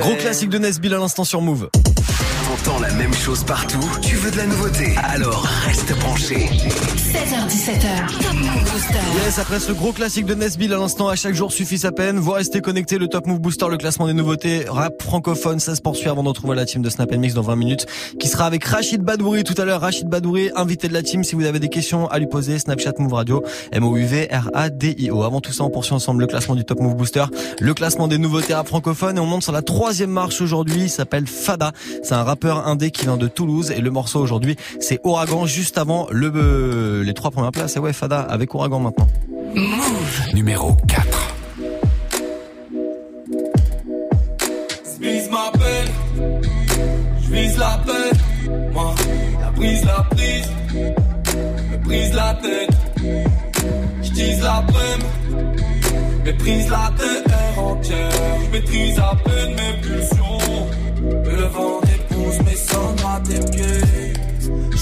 [0.00, 1.68] Gros classique de Nesbill à l'instant sur Move.
[2.60, 6.34] Entends la même chose partout, tu veux de la nouveauté, alors reste branché.
[6.34, 9.24] 16h17h, Top Move Booster.
[9.24, 12.18] Yes, après ce gros classique de Nesbill à l'instant, à chaque jour suffit sa peine.
[12.18, 15.80] Vous restez connectés, le Top Move Booster, le classement des nouveautés, rap francophone, ça se
[15.80, 17.86] poursuit avant de retrouver la team de Snap Mix dans 20 minutes,
[18.18, 19.80] qui sera avec Rachid Badouri tout à l'heure.
[19.80, 22.92] Rachid Badouri, invité de la team, si vous avez des questions à lui poser, Snapchat
[22.98, 23.42] Move Radio,
[23.72, 25.22] M-O-U-V-R-A-D-I-O.
[25.22, 27.24] Avant tout ça, on poursuit ensemble le classement du Top Move Booster,
[27.58, 30.90] le classement des nouveautés rap francophones, et on monte sur la troisième marche aujourd'hui, il
[30.90, 31.72] s'appelle Fada.
[32.02, 35.78] C'est un rappeur indé qui vient de Toulouse, et le morceau aujourd'hui, c'est Ouragan, juste
[35.78, 37.76] avant le, euh, les trois premières places.
[37.76, 39.08] Et ouais, Fada avec Ouragan maintenant.
[39.54, 40.34] Move.
[40.34, 41.34] Numéro 4.
[45.00, 46.40] J'vise ma peine,
[47.22, 48.16] j'vise la paix.
[48.72, 48.94] Moi,
[49.40, 50.46] la brise, la prise,
[51.70, 52.70] me brise la tête.
[54.02, 55.54] J'tise la prime,
[56.24, 58.10] méprise la terre entière.
[58.50, 60.38] J'maîtrise à peine mes pulsions.
[61.24, 61.80] Le vent
[62.44, 64.14] mes cendres à tes pieds.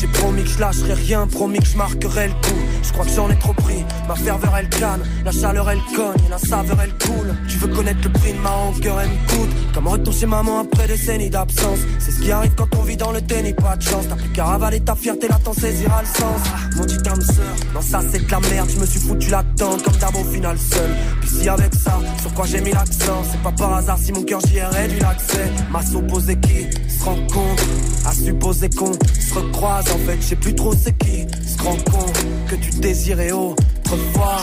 [0.00, 2.60] J'ai promis que je lâcherai rien, promis que je marquerai le coup.
[2.84, 3.84] Je crois que j'en ai trop pris.
[4.06, 7.34] Ma ferveur elle canne, la chaleur elle cogne, la saveur elle coule.
[7.48, 9.50] Tu veux connaître le prix de ma rancœur, elle me coûte.
[9.74, 11.80] Comme retour chez maman après des décennies d'absence?
[11.98, 14.04] C'est ce qui arrive quand on vit dans le déni, pas de chance.
[14.08, 16.40] T'as plus qu'à ravaler ta fierté, là t'en saisira le sens.
[16.76, 18.70] Mon dit âme sœur, non ça c'est de la merde.
[18.72, 20.90] Je me suis foutu là-dedans comme d'hab au final seul.
[21.22, 24.22] Puis si avec ça, sur quoi j'ai mis l'accent, c'est pas par hasard si mon
[24.22, 25.50] cœur j'y ai réduit l'accès.
[25.72, 26.68] Ma s'opposer qui
[27.08, 27.64] rencontre,
[28.06, 29.84] à supposer qu'on se recroise.
[29.92, 34.38] En fait, je sais plus trop c'est qui se rend compte que tu désirais autrefois.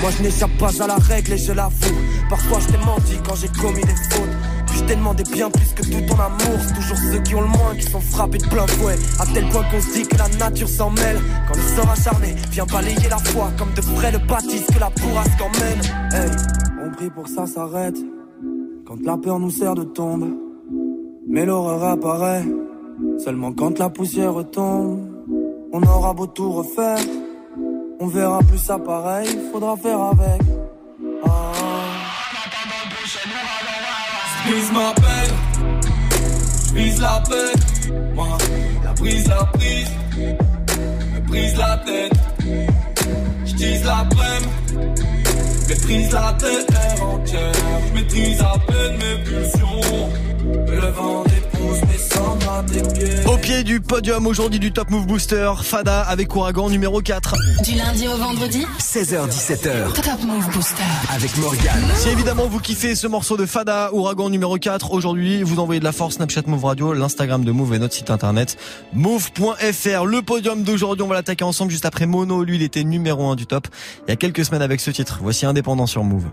[0.00, 1.96] Moi je n'échappe pas à la règle et je l'avoue.
[2.28, 4.30] Parfois je t'ai menti quand j'ai commis des fautes.
[4.66, 6.58] Puis je t'ai demandé bien plus que tout ton amour.
[6.66, 8.96] C'est toujours ceux qui ont le moins qui sont frappés de plein fouet.
[9.18, 11.20] À tel point qu'on se dit que la nature s'en mêle.
[11.48, 14.90] Quand le sort acharné vient balayer la foi comme de frais de bâtisse que la
[14.90, 15.80] bourrasque emmène.
[16.12, 16.30] Hey,
[16.84, 17.96] on prie pour que ça s'arrête.
[18.90, 20.36] Quand la peur nous sert de tombe.
[21.28, 22.44] Mais l'horreur apparaît
[23.18, 25.08] seulement quand la poussière retombe.
[25.72, 26.98] On aura beau tout refaire,
[28.00, 30.42] on verra plus ça pareil, faudra faire avec.
[31.22, 31.52] Ah.
[34.72, 35.34] Ma peine,
[36.74, 37.92] j'vise la paix.
[38.16, 38.26] Moi,
[38.82, 39.90] la brise, la prise,
[41.14, 42.12] me brise la tête.
[43.44, 44.50] J'tise la prime,
[45.70, 47.52] méprise la terre entière.
[47.88, 50.08] J'maîtrise à peine mes pulsions.
[50.66, 51.49] Le vent dépousse
[53.26, 57.34] Au pied du podium aujourd'hui du Top Move Booster, Fada avec Ouragan numéro 4.
[57.64, 59.92] Du lundi au vendredi, 16h17h.
[59.94, 60.82] Top Move Booster.
[61.14, 61.90] Avec Morgane.
[61.94, 65.84] Si évidemment vous kiffez ce morceau de Fada, Ouragan numéro 4, aujourd'hui vous envoyez de
[65.84, 68.56] la force Snapchat Move Radio, l'Instagram de Move et notre site internet
[68.92, 70.04] move.fr.
[70.04, 73.36] Le podium d'aujourd'hui, on va l'attaquer ensemble juste après Mono, lui il était numéro 1
[73.36, 73.68] du top
[74.06, 75.20] il y a quelques semaines avec ce titre.
[75.22, 76.26] Voici Indépendant sur Move.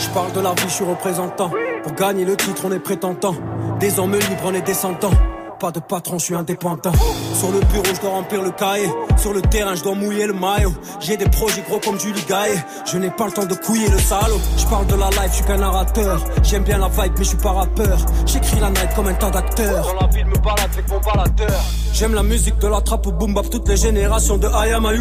[0.00, 1.50] Je parle de la vie, je suis représentant.
[1.82, 3.34] Pour gagner le titre, on est prétentant.
[3.78, 5.10] Des hommes libres, on est descendants.
[5.58, 6.92] Pas de patron, je suis indépendant.
[7.34, 8.88] Sur le bureau, je dois remplir le cahier.
[9.16, 10.72] Sur le terrain, je dois mouiller le maillot.
[11.00, 12.62] J'ai des projets gros comme Julie Gaillet.
[12.86, 14.40] Je n'ai pas le temps de couiller le salaud.
[14.56, 16.20] Je parle de la life, je suis qu'un narrateur.
[16.42, 17.98] J'aime bien la vibe, mais je suis pas rappeur.
[18.26, 19.86] J'écris la night comme un tas d'acteurs.
[19.86, 21.60] Dans la ville, me balade avec mon baladeur.
[21.92, 24.86] J'aime la musique de la trappe au boom bap, toutes les générations de I am
[24.86, 24.92] a.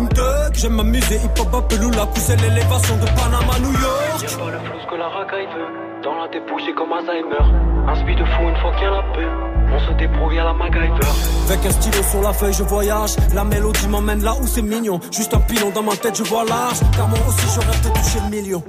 [0.53, 4.21] J'aime m'amuser, hip hop, Apelou, la pousse l'élévation de Panama, New York.
[4.21, 5.88] Y'a pas le flou que la racaille veut.
[6.04, 7.43] Dans la débouche, j'ai comme Alzheimer.
[7.88, 9.28] Un speed de fou une fois qu'il y a la paix.
[9.72, 11.08] On se débrouille à la MacGyver.
[11.50, 13.16] Avec un stylo sur la feuille, je voyage.
[13.36, 15.00] La mélodie m'emmène là où c'est mignon.
[15.12, 16.80] Juste un pilon dans ma tête, je vois large.
[16.95, 18.64] Car moi aussi, je rêve de toucher le million.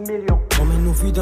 [0.60, 1.12] On mène nos vies.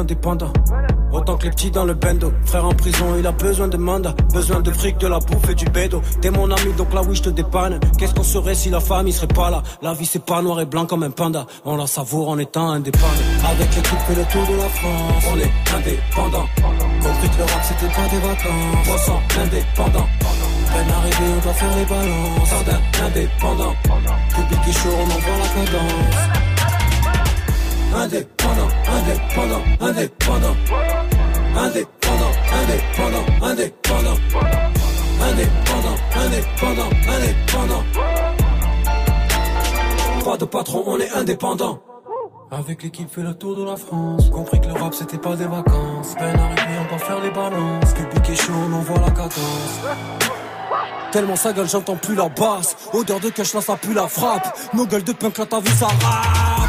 [1.11, 2.31] Autant que les petits dans le bendo.
[2.45, 4.13] Frère en prison, il a besoin de mandat.
[4.31, 6.01] Besoin de fric, de la bouffe et du bédo.
[6.21, 7.79] T'es mon ami, donc là oui, je te dépanne.
[7.97, 9.63] Qu'est-ce qu'on serait si la famille serait pas là?
[9.81, 11.47] La vie, c'est pas noir et blanc comme un panda.
[11.65, 13.07] On la savoure en étant indépendant.
[13.43, 15.23] Avec l'équipe, fait le tour de la France.
[15.33, 16.45] On est indépendant.
[17.01, 18.85] Compris que le rap, c'était pas des vacances.
[18.85, 20.07] 300 indépendant.
[20.71, 22.49] Peine arrivée, on doit faire les balances.
[22.49, 23.73] Jardin indépendant.
[24.35, 26.49] Public et chaud, on envoie la cadence.
[27.91, 28.68] Indépendant,
[28.99, 30.55] indépendant, indépendant.
[31.55, 34.17] Indépendant, indépendant, indépendant.
[35.21, 37.83] Indépendant, indépendant, indépendant.
[40.23, 41.79] Pas de patron, on est indépendant.
[42.51, 45.45] Avec l'équipe fait le tour de la France Compris que le rap c'était pas des
[45.45, 49.79] vacances Peine arrivée on va faire les balances Public chaud on envoie la cadence
[51.11, 54.57] Tellement sa gueule j'entends plus la basse Odeur de cash là ça pue la frappe
[54.73, 56.68] Nos gueules de punk là t'as vu ça rap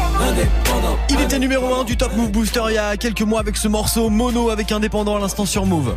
[0.21, 0.97] Indépendant.
[1.09, 3.67] Il était numéro 1 du Top Move Booster il y a quelques mois avec ce
[3.67, 5.95] morceau Mono avec Indépendant à l'instant sur Move.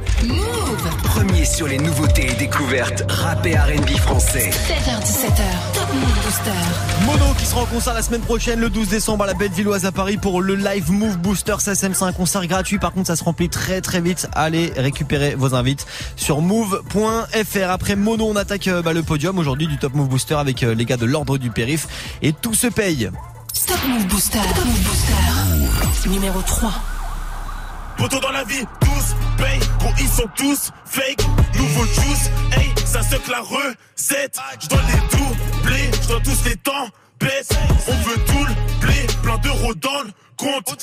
[1.04, 4.50] Premier sur les nouveautés et découvertes rap et R&B français.
[4.50, 7.06] 16h17h, Top Move Booster.
[7.06, 9.92] Mono qui sera en concert la semaine prochaine le 12 décembre à la Bellevilloise à
[9.92, 11.92] Paris pour le live Move Booster SSM.
[11.94, 12.78] C'est un concert gratuit.
[12.78, 14.28] Par contre, ça se remplit très très vite.
[14.32, 17.70] Allez récupérer vos invites sur move.fr.
[17.70, 20.74] Après Mono, on attaque euh, bah, le podium aujourd'hui du Top Move Booster avec euh,
[20.74, 22.16] les gars de l'ordre du périph.
[22.22, 23.10] Et tout se paye.
[23.74, 24.38] Stop Move Booster.
[24.54, 26.08] Top Move Booster.
[26.08, 26.72] Numéro 3.
[27.96, 31.24] Poto dans la vie, tous paye, gros ils sont tous fake.
[31.56, 34.38] Nouveau juice, hey, ça se la recette.
[34.60, 37.48] Je dois les doubler, je dois tous les temps baisse.
[37.88, 40.76] On veut tout le blé, plein d'euros dans le compte.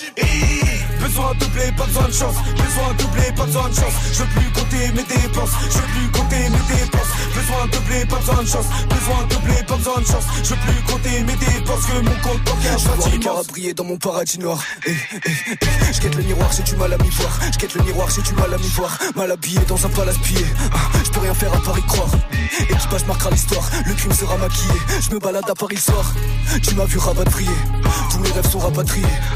[0.99, 2.35] Besoin de doubler, pas besoin de chance.
[2.55, 3.93] Besoin de doubler, pas besoin de chance.
[4.13, 5.49] Je veux plus compter mes dépenses.
[5.69, 7.11] Je veux plus compter mes dépenses.
[7.35, 8.65] Besoin de doubler, pas besoin de chance.
[8.89, 10.23] Besoin de doubler, pas besoin de chance.
[10.43, 11.85] Je veux plus compter mes dépenses.
[11.85, 13.47] Que mon compte bancaire Je soit immense.
[13.47, 14.61] briller dans mon paradis noir.
[14.87, 15.19] Eh, eh,
[15.61, 15.93] eh.
[15.93, 17.39] Je guette le miroir, j'ai du mal à m'y voir.
[17.51, 18.97] Je guette le miroir, j'ai du mal à m'y voir.
[19.15, 20.45] Mal habillé dans un palace pillé.
[20.73, 22.09] Ah, Je peux rien faire à part y croire.
[22.69, 24.73] Équipage marquera l'histoire, le crime sera maquillé.
[25.01, 26.13] Je me balade à Paris le soir.
[26.61, 27.49] Tu m'as vu rabat briller.
[28.11, 29.05] Tous mes rêves sont rapatriés.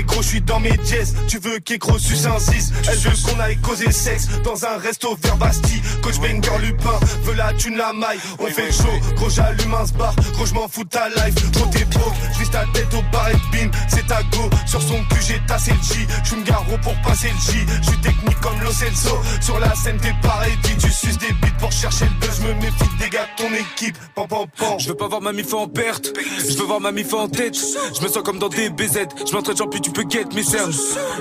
[0.00, 1.14] gros, je suis dans mes jazz.
[1.28, 5.16] Tu veux qu'écro suce un 6 Elle veut qu'on aille causer sexe dans un resto
[5.22, 5.82] vers Bastille.
[6.02, 8.18] Coach Banger Lupin veut la thune la maille.
[8.38, 10.14] On fait show, gros j'allume un bar.
[10.34, 11.34] Gros je m'en fous de ta life.
[11.52, 13.70] Gros t'es broke, je ta tête au bar et bim.
[13.88, 14.48] C'est ta go.
[14.66, 16.06] Sur son cul j'ai tassé le J.
[16.24, 17.58] Je me garo pour passer le J.
[17.82, 19.18] Je suis technique comme Lo Celso.
[19.40, 20.52] Sur la scène t'es pareil.
[20.62, 22.40] Dis tu suces des bites pour chercher le buzz.
[22.40, 23.96] Je me méfie des gars de ton équipe.
[24.14, 24.78] Pam pam pam.
[24.78, 27.56] Je veux pas voir ma mif en perte, je veux voir ma mif en tête.
[27.56, 30.72] Je me sens comme dans des BZ, je m'entraîne puis tu peux get mes cernes.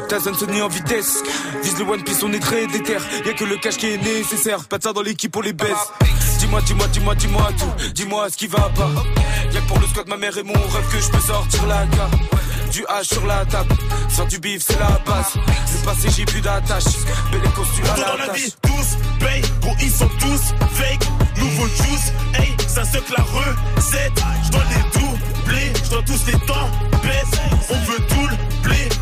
[0.08, 1.24] Tyson Sony en vitesse,
[1.64, 2.98] vise le One Piece, on est très déter.
[3.26, 5.92] Y'a que le cash qui est nécessaire, pas de ça dans l'équipe, on les baisse.
[6.40, 8.90] Dis-moi, dis-moi, dis-moi, dis-moi tout, dis-moi ce qui va pas.
[9.52, 11.86] Y'a que pour le squat, ma mère et mon rêve que je peux sortir la
[11.88, 12.14] carte.
[12.72, 13.74] Du H sur la table,
[14.08, 15.34] faire du bif c'est la base.
[15.36, 16.86] Le passé j'ai plus d'attache,
[17.30, 21.06] belle costume à Poto dans la la vie, tous paye, gros ils sont tous fake.
[21.38, 24.24] Nouveau juice, hey, ça se la recette.
[24.46, 26.70] Je dois les doubler, je dois tous les temps
[27.04, 27.42] baisse.
[27.70, 28.51] On veut tout le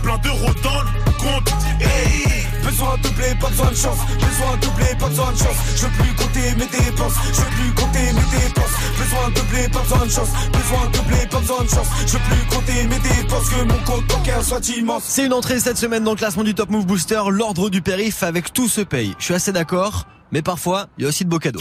[0.10, 1.53] plein d'euros dans le compte.
[1.80, 2.45] Hey.
[2.64, 3.97] Besoin de doubler, pas besoin de chance.
[4.16, 5.57] Besoin de doubler, pas besoin de chance.
[5.76, 7.14] Je veux plus compter mes dépenses.
[7.34, 8.76] Je veux plus compter mes dépenses.
[8.97, 10.30] Besoin de doubler, pas besoin de chance.
[10.51, 11.88] Besoin de doubler, pas besoin de chance.
[12.07, 13.49] Je veux plus compter mes dépenses.
[13.49, 15.03] Que mon compte bancaire soit immense.
[15.07, 18.24] C'est une entrée cette semaine dans le classement du Top Move Booster, l'ordre du périph
[18.24, 19.16] avec tout se paye.
[19.20, 21.60] Je suis assez d'accord, mais parfois, il y a aussi de beaux cadeaux.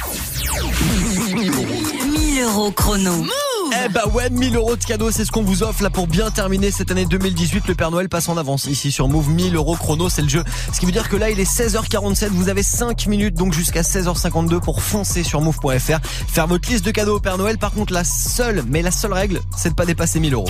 [1.35, 3.25] 1000 euros chrono.
[3.73, 6.31] Eh bah ouais, 1000 euros de cadeaux, c'est ce qu'on vous offre là pour bien
[6.31, 7.66] terminer cette année 2018.
[7.69, 10.43] Le Père Noël passe en avance ici sur Move 1000 euros chrono, c'est le jeu.
[10.73, 13.83] Ce qui veut dire que là il est 16h47, vous avez 5 minutes donc jusqu'à
[13.83, 15.99] 16h52 pour foncer sur move.fr,
[16.29, 17.59] faire votre liste de cadeaux au Père Noël.
[17.59, 20.49] Par contre la seule, mais la seule règle, c'est de pas dépasser 1000 euros.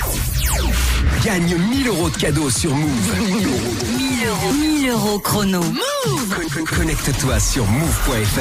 [1.25, 2.89] Gagne 1000 euros de cadeaux sur Move.
[3.27, 4.53] 1000 euros.
[4.55, 5.61] 1000 euros chrono.
[5.61, 8.41] Con- Connecte-toi sur move.fr.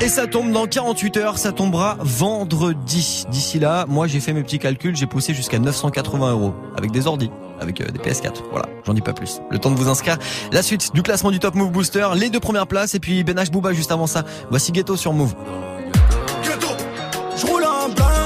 [0.00, 3.24] Et ça tombe dans 48 heures, ça tombera vendredi.
[3.30, 7.06] D'ici là, moi j'ai fait mes petits calculs, j'ai poussé jusqu'à 980 euros avec des
[7.06, 7.30] ordis,
[7.60, 8.42] avec euh, des PS4.
[8.50, 9.40] Voilà, j'en dis pas plus.
[9.50, 10.18] Le temps de vous inscrire.
[10.50, 13.36] La suite du classement du Top Move Booster, les deux premières places et puis Ben
[13.36, 14.24] H Booba juste avant ça.
[14.50, 15.34] Voici Ghetto sur Move.
[17.36, 18.21] Je roule un blind,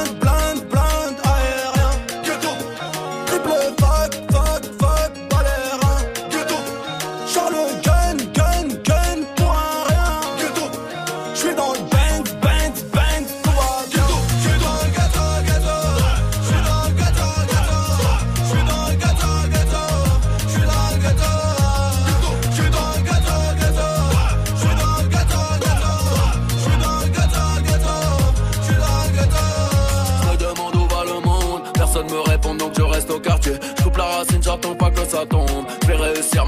[35.16, 35.66] ça tombe.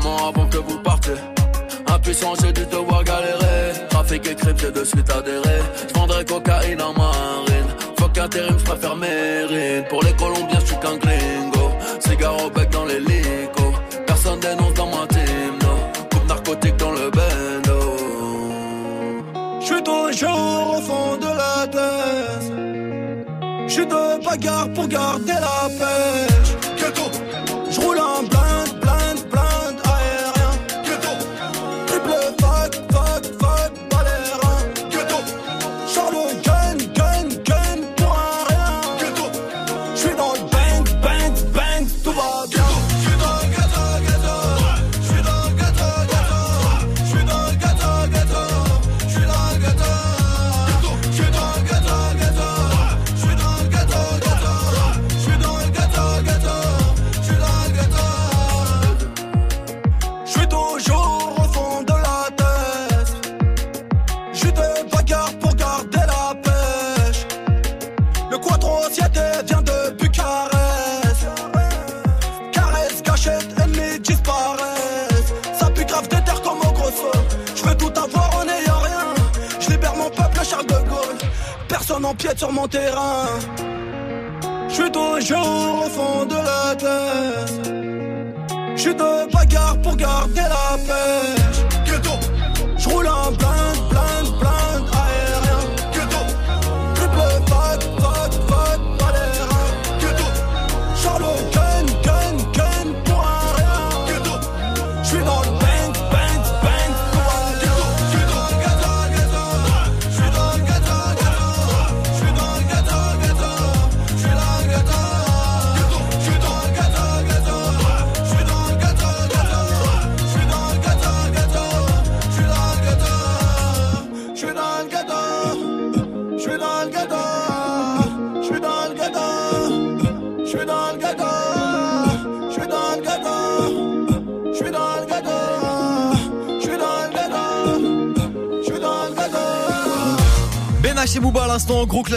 [0.03, 1.19] Moi avant que vous partez.
[1.87, 3.73] Impuissant, j'ai dû devoir galérer.
[3.89, 5.59] Trafic et de suite adhéré.
[5.89, 7.71] Je cocaïne en marine.
[7.99, 9.85] Fuck intérim, je préfère mérine.
[9.89, 11.71] Pour les Colombiens, je suis qu'un gringo.
[12.01, 13.65] Cigare au bec dans l'hélico.
[14.07, 15.75] Personne dénonce dans ma team, no.
[16.11, 17.81] Coupe narcotique dans le bendo.
[19.61, 22.53] Je suis toujours au fond de la tête.
[23.67, 26.48] Je suis de bagarre pour garder la pêche.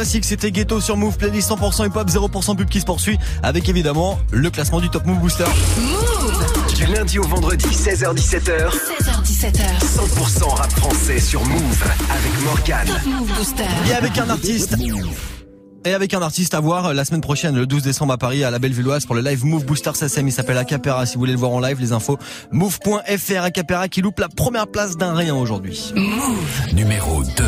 [0.02, 3.70] Classique, c'était Ghetto sur Move, playlist 100% hip hop, 0% pub qui se poursuit, avec
[3.70, 5.46] évidemment le classement du Top Move Booster.
[6.76, 8.72] Du lundi au vendredi, 16h-17h.
[8.72, 9.62] 16h17h.
[9.80, 12.88] 100% rap français sur Move avec Morgan.
[12.88, 13.64] Top Move Booster.
[13.88, 14.76] Et avec un artiste.
[15.86, 18.44] Et avec un artiste à voir euh, la semaine prochaine, le 12 décembre à Paris,
[18.44, 20.28] à la Bellevilloise, pour le live Move Booster SSM.
[20.28, 21.06] Il s'appelle Acapera.
[21.06, 22.18] Si vous voulez le voir en live, les infos,
[22.52, 25.94] move.fr Acapera qui loupe la première place d'un rien aujourd'hui.
[25.96, 26.74] Move.
[26.74, 27.44] Numéro 2.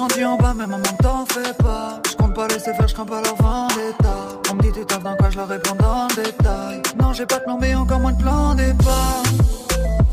[0.00, 2.00] Grandi en bas, mais maman t'en fais pas.
[2.08, 4.14] Je compte pas laisser faire, je crains pas leur vendetta.
[4.50, 6.82] On me dit tu taffes dans quoi, je leur réponds dans le détail.
[6.98, 9.22] Non, j'ai pas de plan, mais encore moins de plan départ.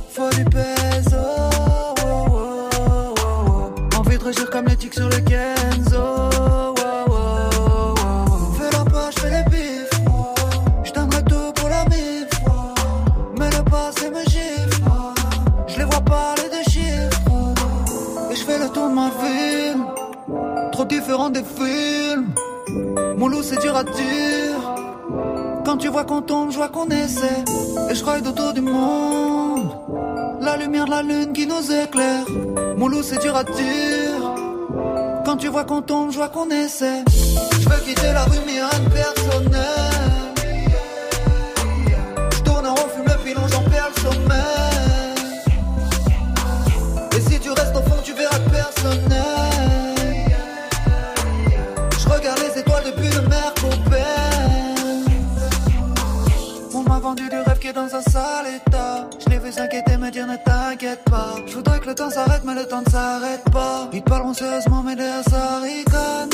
[0.09, 1.15] Faut du peso.
[2.05, 3.97] oh, oh, oh, oh.
[3.97, 6.36] Envie de régir comme les tics sur le Kenzo.
[20.87, 22.33] Différent des films.
[23.17, 24.55] Mon loup c'est dur à dire.
[25.65, 27.43] Quand tu vois qu'on tombe, je vois qu'on essaie.
[27.89, 29.69] Et je ride autour du monde.
[30.41, 32.25] La lumière de la lune qui nous éclaire.
[32.77, 34.21] Mon loup c'est dur à dire.
[35.25, 37.03] Quand tu vois qu'on tombe, je vois qu'on essaie.
[37.59, 39.63] Je veux quitter la rue mais rien personnel.
[42.33, 44.37] Je tourne en rond, fume le j'en perds le sommeil.
[47.17, 49.36] Et si tu restes au fond, tu verras que
[57.15, 59.09] du rêve qui est dans un sale état.
[59.19, 61.35] Je l'ai vu s'inquiéter, me dire ne t'inquiète pas.
[61.45, 63.89] Je voudrais que le temps s'arrête, mais le temps ne s'arrête pas.
[63.93, 66.29] Ils parleront sérieusement, mais derrière ça ricane.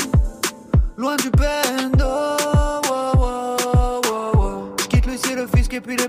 [0.96, 2.04] Loin du bendo.
[4.78, 6.08] Je quitte Lucie, le fisc et puis les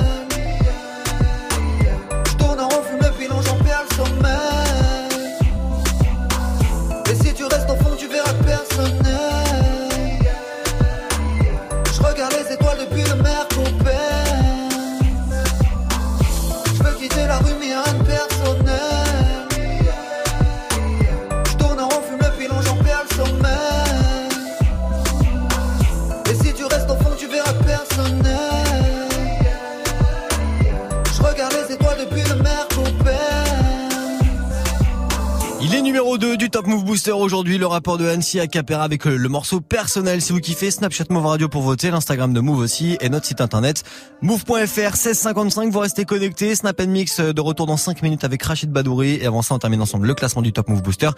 [37.41, 40.21] Aujourd'hui, le rapport de Annecy à Capera avec le, morceau personnel.
[40.21, 43.41] Si vous kiffez, Snapchat Move Radio pour voter, l'Instagram de Move aussi et notre site
[43.41, 43.83] internet
[44.21, 45.71] move.fr 1655.
[45.71, 46.53] Vous restez connectés.
[46.53, 49.57] Snap Mix euh, de retour dans 5 minutes avec Rachid Badouri et avant ça on
[49.57, 51.09] termine ensemble le classement du Top Move Booster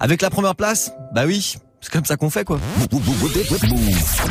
[0.00, 0.90] avec la première place.
[1.14, 2.58] Bah oui, c'est comme ça qu'on fait quoi.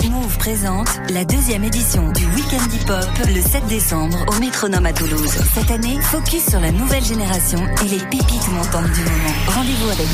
[0.10, 4.94] Move présente la deuxième édition du Weekend Hip Hop le 7 décembre au Métronome à
[4.94, 5.32] Toulouse.
[5.54, 9.34] Cette année, focus sur la nouvelle génération et les pépites montantes du moment.
[9.48, 10.08] Rendez-vous avec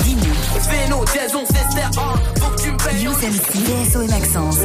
[3.23, 4.57] MC, DSO et Maxence.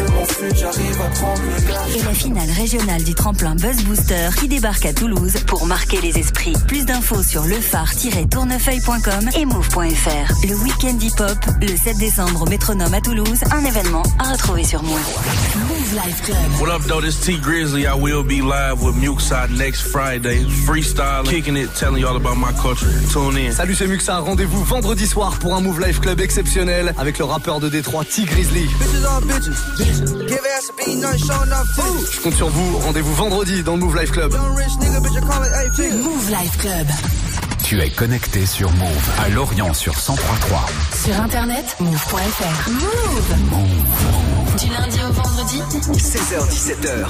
[1.94, 6.18] Et la finale régionale du tremplin Buzz Booster qui débarque à Toulouse pour marquer les
[6.18, 6.54] esprits.
[6.66, 10.46] Plus d'infos sur lephare-tournefeuille.com et move.fr.
[10.46, 14.64] Le Weekend Hip Hop le 7 décembre au Métronome à Toulouse, un événement à retrouver
[14.64, 14.98] sur Move.
[15.68, 16.36] Move Life Club.
[16.60, 17.00] What up, though?
[17.00, 17.86] This T Grizzly.
[17.86, 20.44] I will be live with Muxide next Friday.
[20.66, 22.90] Freestyle, kicking it, telling you all about my culture.
[23.12, 23.52] Tune in.
[23.52, 24.18] Salut, c'est Muxa.
[24.18, 28.24] Rendez-vous vendredi soir pour un Move Life Club exceptionnel avec le rappeur de Détroit T
[28.24, 28.68] Grizzly.
[32.12, 32.78] Je compte sur vous.
[32.78, 34.34] Rendez-vous vendredi dans le Move Life Club.
[34.34, 36.88] Move Life Club.
[37.68, 40.64] Tu es connecté sur Move à Lorient sur 1033.
[41.04, 42.70] Sur internet, move.fr.
[42.70, 43.34] Move.
[44.58, 45.60] Du lundi au vendredi.
[45.92, 47.06] 16h17h.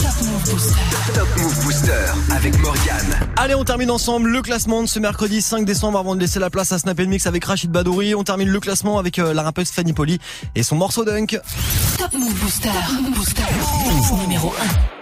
[1.15, 1.93] Top Move Booster
[2.33, 3.29] avec Morgane.
[3.37, 6.51] Allez, on termine ensemble le classement de ce mercredi 5 décembre avant de laisser la
[6.51, 8.17] place à Snap Mix avec Rachid Badouri.
[8.17, 10.19] On termine le classement avec euh, la rappeuse Fanny Poli
[10.57, 11.39] et son morceau Dunk.
[11.99, 12.71] Top Move Booster.
[13.15, 13.43] Booster.
[13.85, 14.53] Move numéro
[14.93, 14.98] 1.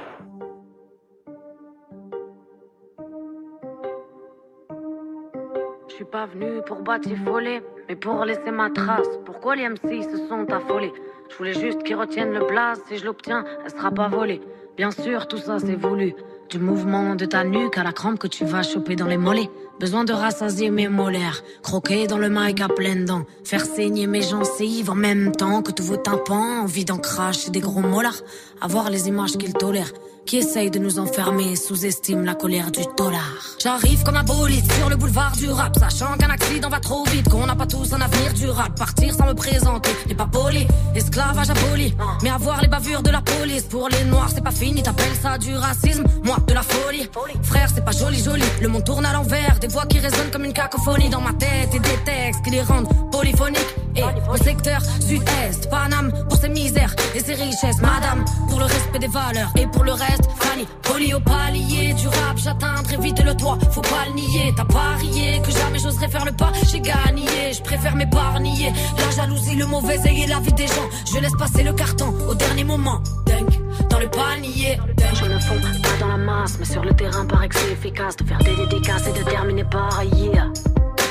[5.96, 9.08] Suis pas venu pour batifoler, mais pour laisser ma trace.
[9.24, 10.92] Pourquoi les MC se sont affolés?
[11.30, 12.82] Je voulais juste qu'ils retiennent le blaze.
[12.86, 14.42] Si je l'obtiens, elle sera pas volée.
[14.76, 16.14] Bien sûr, tout ça c'est voulu.
[16.50, 19.48] Du mouvement de ta nuque à la crampe que tu vas choper dans les mollets.
[19.80, 21.42] Besoin de rassasier mes molaires.
[21.62, 23.24] Croquer dans le mic à pleines dents.
[23.44, 26.60] Faire saigner mes gencives en même temps que tous vos tympans.
[26.60, 28.20] Envie d'en cracher des gros molars.
[28.60, 29.92] Avoir les images qu'ils tolèrent.
[30.26, 33.20] Qui essaye de nous enfermer, sous-estime la colère du dollar.
[33.62, 37.28] J'arrive comme un bolide sur le boulevard du rap, sachant qu'un accident va trop vite,
[37.28, 38.74] qu'on n'a pas tous un avenir durable.
[38.74, 40.66] Partir sans me présenter n'est pas poli,
[40.96, 41.94] esclavage aboli.
[42.24, 45.38] Mais avoir les bavures de la police, pour les noirs c'est pas fini, t'appelles ça
[45.38, 47.08] du racisme, moi de la folie.
[47.42, 50.44] Frère, c'est pas joli joli, le monde tourne à l'envers, des voix qui résonnent comme
[50.44, 53.76] une cacophonie dans ma tête et des textes qui les rendent polyphoniques.
[53.94, 58.98] Et au secteur sud-est, Paname pour ses misères et ses richesses, madame, pour le respect
[58.98, 63.22] des valeurs et pour le reste, Fanny, poli au palier du rap, j'atteins très vite
[63.24, 66.80] le toit, faut pas le nier, t'as parié que jamais j'oserais faire le pas, j'ai
[66.80, 71.18] gagné, je préfère m'épargner, la jalousie, le mauvais œil et la vie des gens, je
[71.18, 75.14] laisse passer le carton au dernier moment, Dunk, dans le panier, Dunk.
[75.14, 78.16] je me fonds pas dans la masse, mais sur le terrain paraît que c'est efficace
[78.16, 80.48] de faire des dédicaces et de terminer par yeah,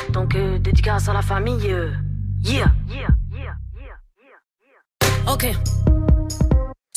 [0.09, 1.91] donc euh, dédicace à la famille, euh,
[2.43, 3.07] yeah, yeah.
[5.27, 5.47] Ok.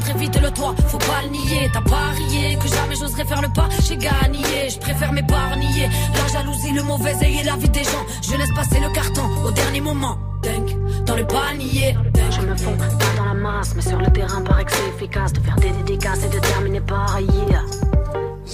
[0.00, 0.74] Très vite le toit.
[0.88, 3.68] Faut pas le nier, t'as parié que jamais j'oserais faire le pas.
[3.86, 5.88] J'ai gagné, je préfère m'épargner.
[6.14, 8.06] La jalousie, le mauvais et la vie des gens.
[8.22, 10.16] Je laisse passer le carton au dernier moment.
[10.42, 11.96] Dunk, dans le panier.
[12.30, 15.32] Je me fonds pas dans la masse, mais sur le terrain, paraît que c'est efficace
[15.32, 17.87] de faire des dédicaces et de terminer par yeah.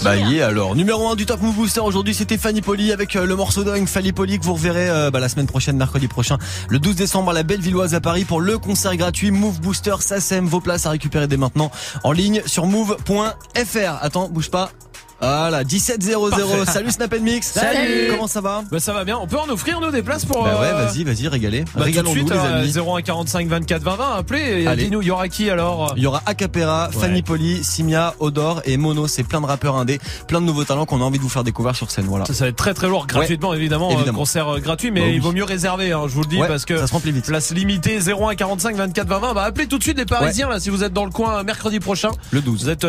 [0.05, 3.25] Bah yeah alors, numéro 1 du Top Move Booster aujourd'hui c'était Fanny Poli avec euh,
[3.25, 6.37] le morceau dingue Fanny Poli que vous reverrez euh, bah, la semaine prochaine, mercredi prochain,
[6.69, 10.47] le 12 décembre à la Bellevilloise à Paris pour le concert gratuit Move Booster SACEM.
[10.47, 11.71] Vos places à récupérer dès maintenant
[12.03, 13.99] en ligne sur move.fr.
[14.03, 14.73] Attends, bouge pas.
[15.21, 16.31] Voilà, 1700.
[16.31, 16.43] Parfait.
[16.73, 17.53] Salut Snap Mix.
[17.53, 18.09] Salut.
[18.11, 19.19] Comment ça va Bah ça va bien.
[19.21, 20.45] On peut en offrir nous des places pour.
[20.45, 21.61] Bah ouais, euh, vas-y, vas-y, régalez.
[21.63, 22.91] Bah, tout de Régalons-nous suite, les euh, amis.
[22.99, 25.95] 01 45 24 20 20, appelez et dis-nous, il y aura qui alors?
[25.97, 29.07] Il y aura Acapera, Fanny Poli, Simia, Odor et Mono.
[29.07, 29.99] C'est plein de rappeurs indés,
[30.29, 32.05] plein de nouveaux talents qu'on a envie de vous faire découvrir sur scène.
[32.07, 32.25] Voilà.
[32.27, 34.19] Ça, ça va être très très lourd gratuitement évidemment, euh, évidemment.
[34.19, 35.15] concert euh, gratuit mais Bah oui.
[35.17, 37.13] il vaut mieux réserver hein, je vous le dis Ouais, parce que ça se remplit
[37.13, 37.27] vite.
[37.27, 40.59] place limitée 01 45 24 20 20 bah appelez tout de suite les parisiens là
[40.61, 42.87] si vous êtes dans le coin euh, mercredi prochain le 12 vous êtes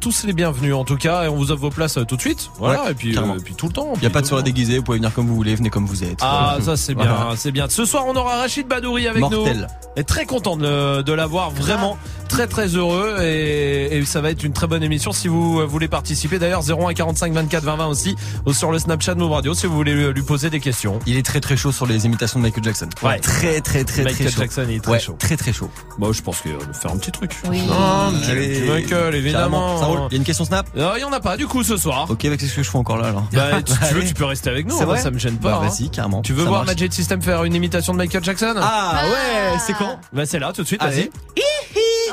[0.00, 2.50] tous les bienvenus en tout cas et on vous vos places euh, tout de suite
[2.58, 3.34] voilà Ouais, et puis, carrément.
[3.34, 4.98] euh, et puis tout le temps Il y a pas de soirée déguisée, vous pouvez
[4.98, 6.18] venir comme vous voulez, venez comme vous êtes.
[6.22, 6.64] Ah Voilà.
[6.64, 7.36] ça c'est bien, Voilà.
[7.36, 7.66] c'est bien.
[7.68, 9.68] Ce soir on aura Rachid Badouri avec Mortel.
[9.68, 9.90] nous.
[10.00, 11.98] Et très content de, de l'avoir, vraiment
[12.28, 15.66] très très heureux et, et ça va être une très bonne émission si vous euh,
[15.66, 16.38] voulez participer.
[16.38, 18.16] D'ailleurs 01 45 24 20 20 aussi
[18.46, 20.98] ou sur le Snapchat de Move Radio si vous voulez lui, poser des questions.
[21.06, 22.88] Il est très très chaud sur les imitations de Michael Jackson.
[23.02, 23.18] Ouais.
[23.18, 24.40] Très très très Michael très chaud.
[24.42, 25.16] Jackson il est très Ouais, chaud.
[25.18, 25.70] Très très chaud.
[25.98, 27.32] Bah je pense qu'il va faire un petit truc.
[27.48, 27.60] Oui.
[27.70, 28.60] Ah, Allez.
[28.68, 29.78] Michael évidemment.
[29.78, 29.80] Carrément.
[29.80, 30.00] Ça roule.
[30.10, 30.66] Il y a une question Snap?
[30.76, 32.06] Euh, Il y en a pas du coup ce soir.
[32.10, 33.24] Ok, bah, qu'est-ce que je fais encore là alors?
[33.32, 35.36] Bah, tu, tu veux, tu peux rester avec nous, C'est hein, vrai ça me gêne
[35.38, 35.50] pas.
[35.52, 35.68] Bah, hein.
[35.68, 36.22] vas-y, carrément.
[36.22, 36.76] Tu veux Ça voir marche.
[36.76, 38.54] Magic System faire une imitation de Michael Jackson?
[38.60, 39.98] Ah ouais, c'est quand?
[40.12, 41.10] Bah c'est là tout de suite, vas-y.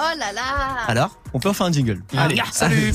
[0.08, 0.42] Oh là là
[0.88, 2.02] Alors, on peut en faire un jingle.
[2.16, 2.94] Allez, salut.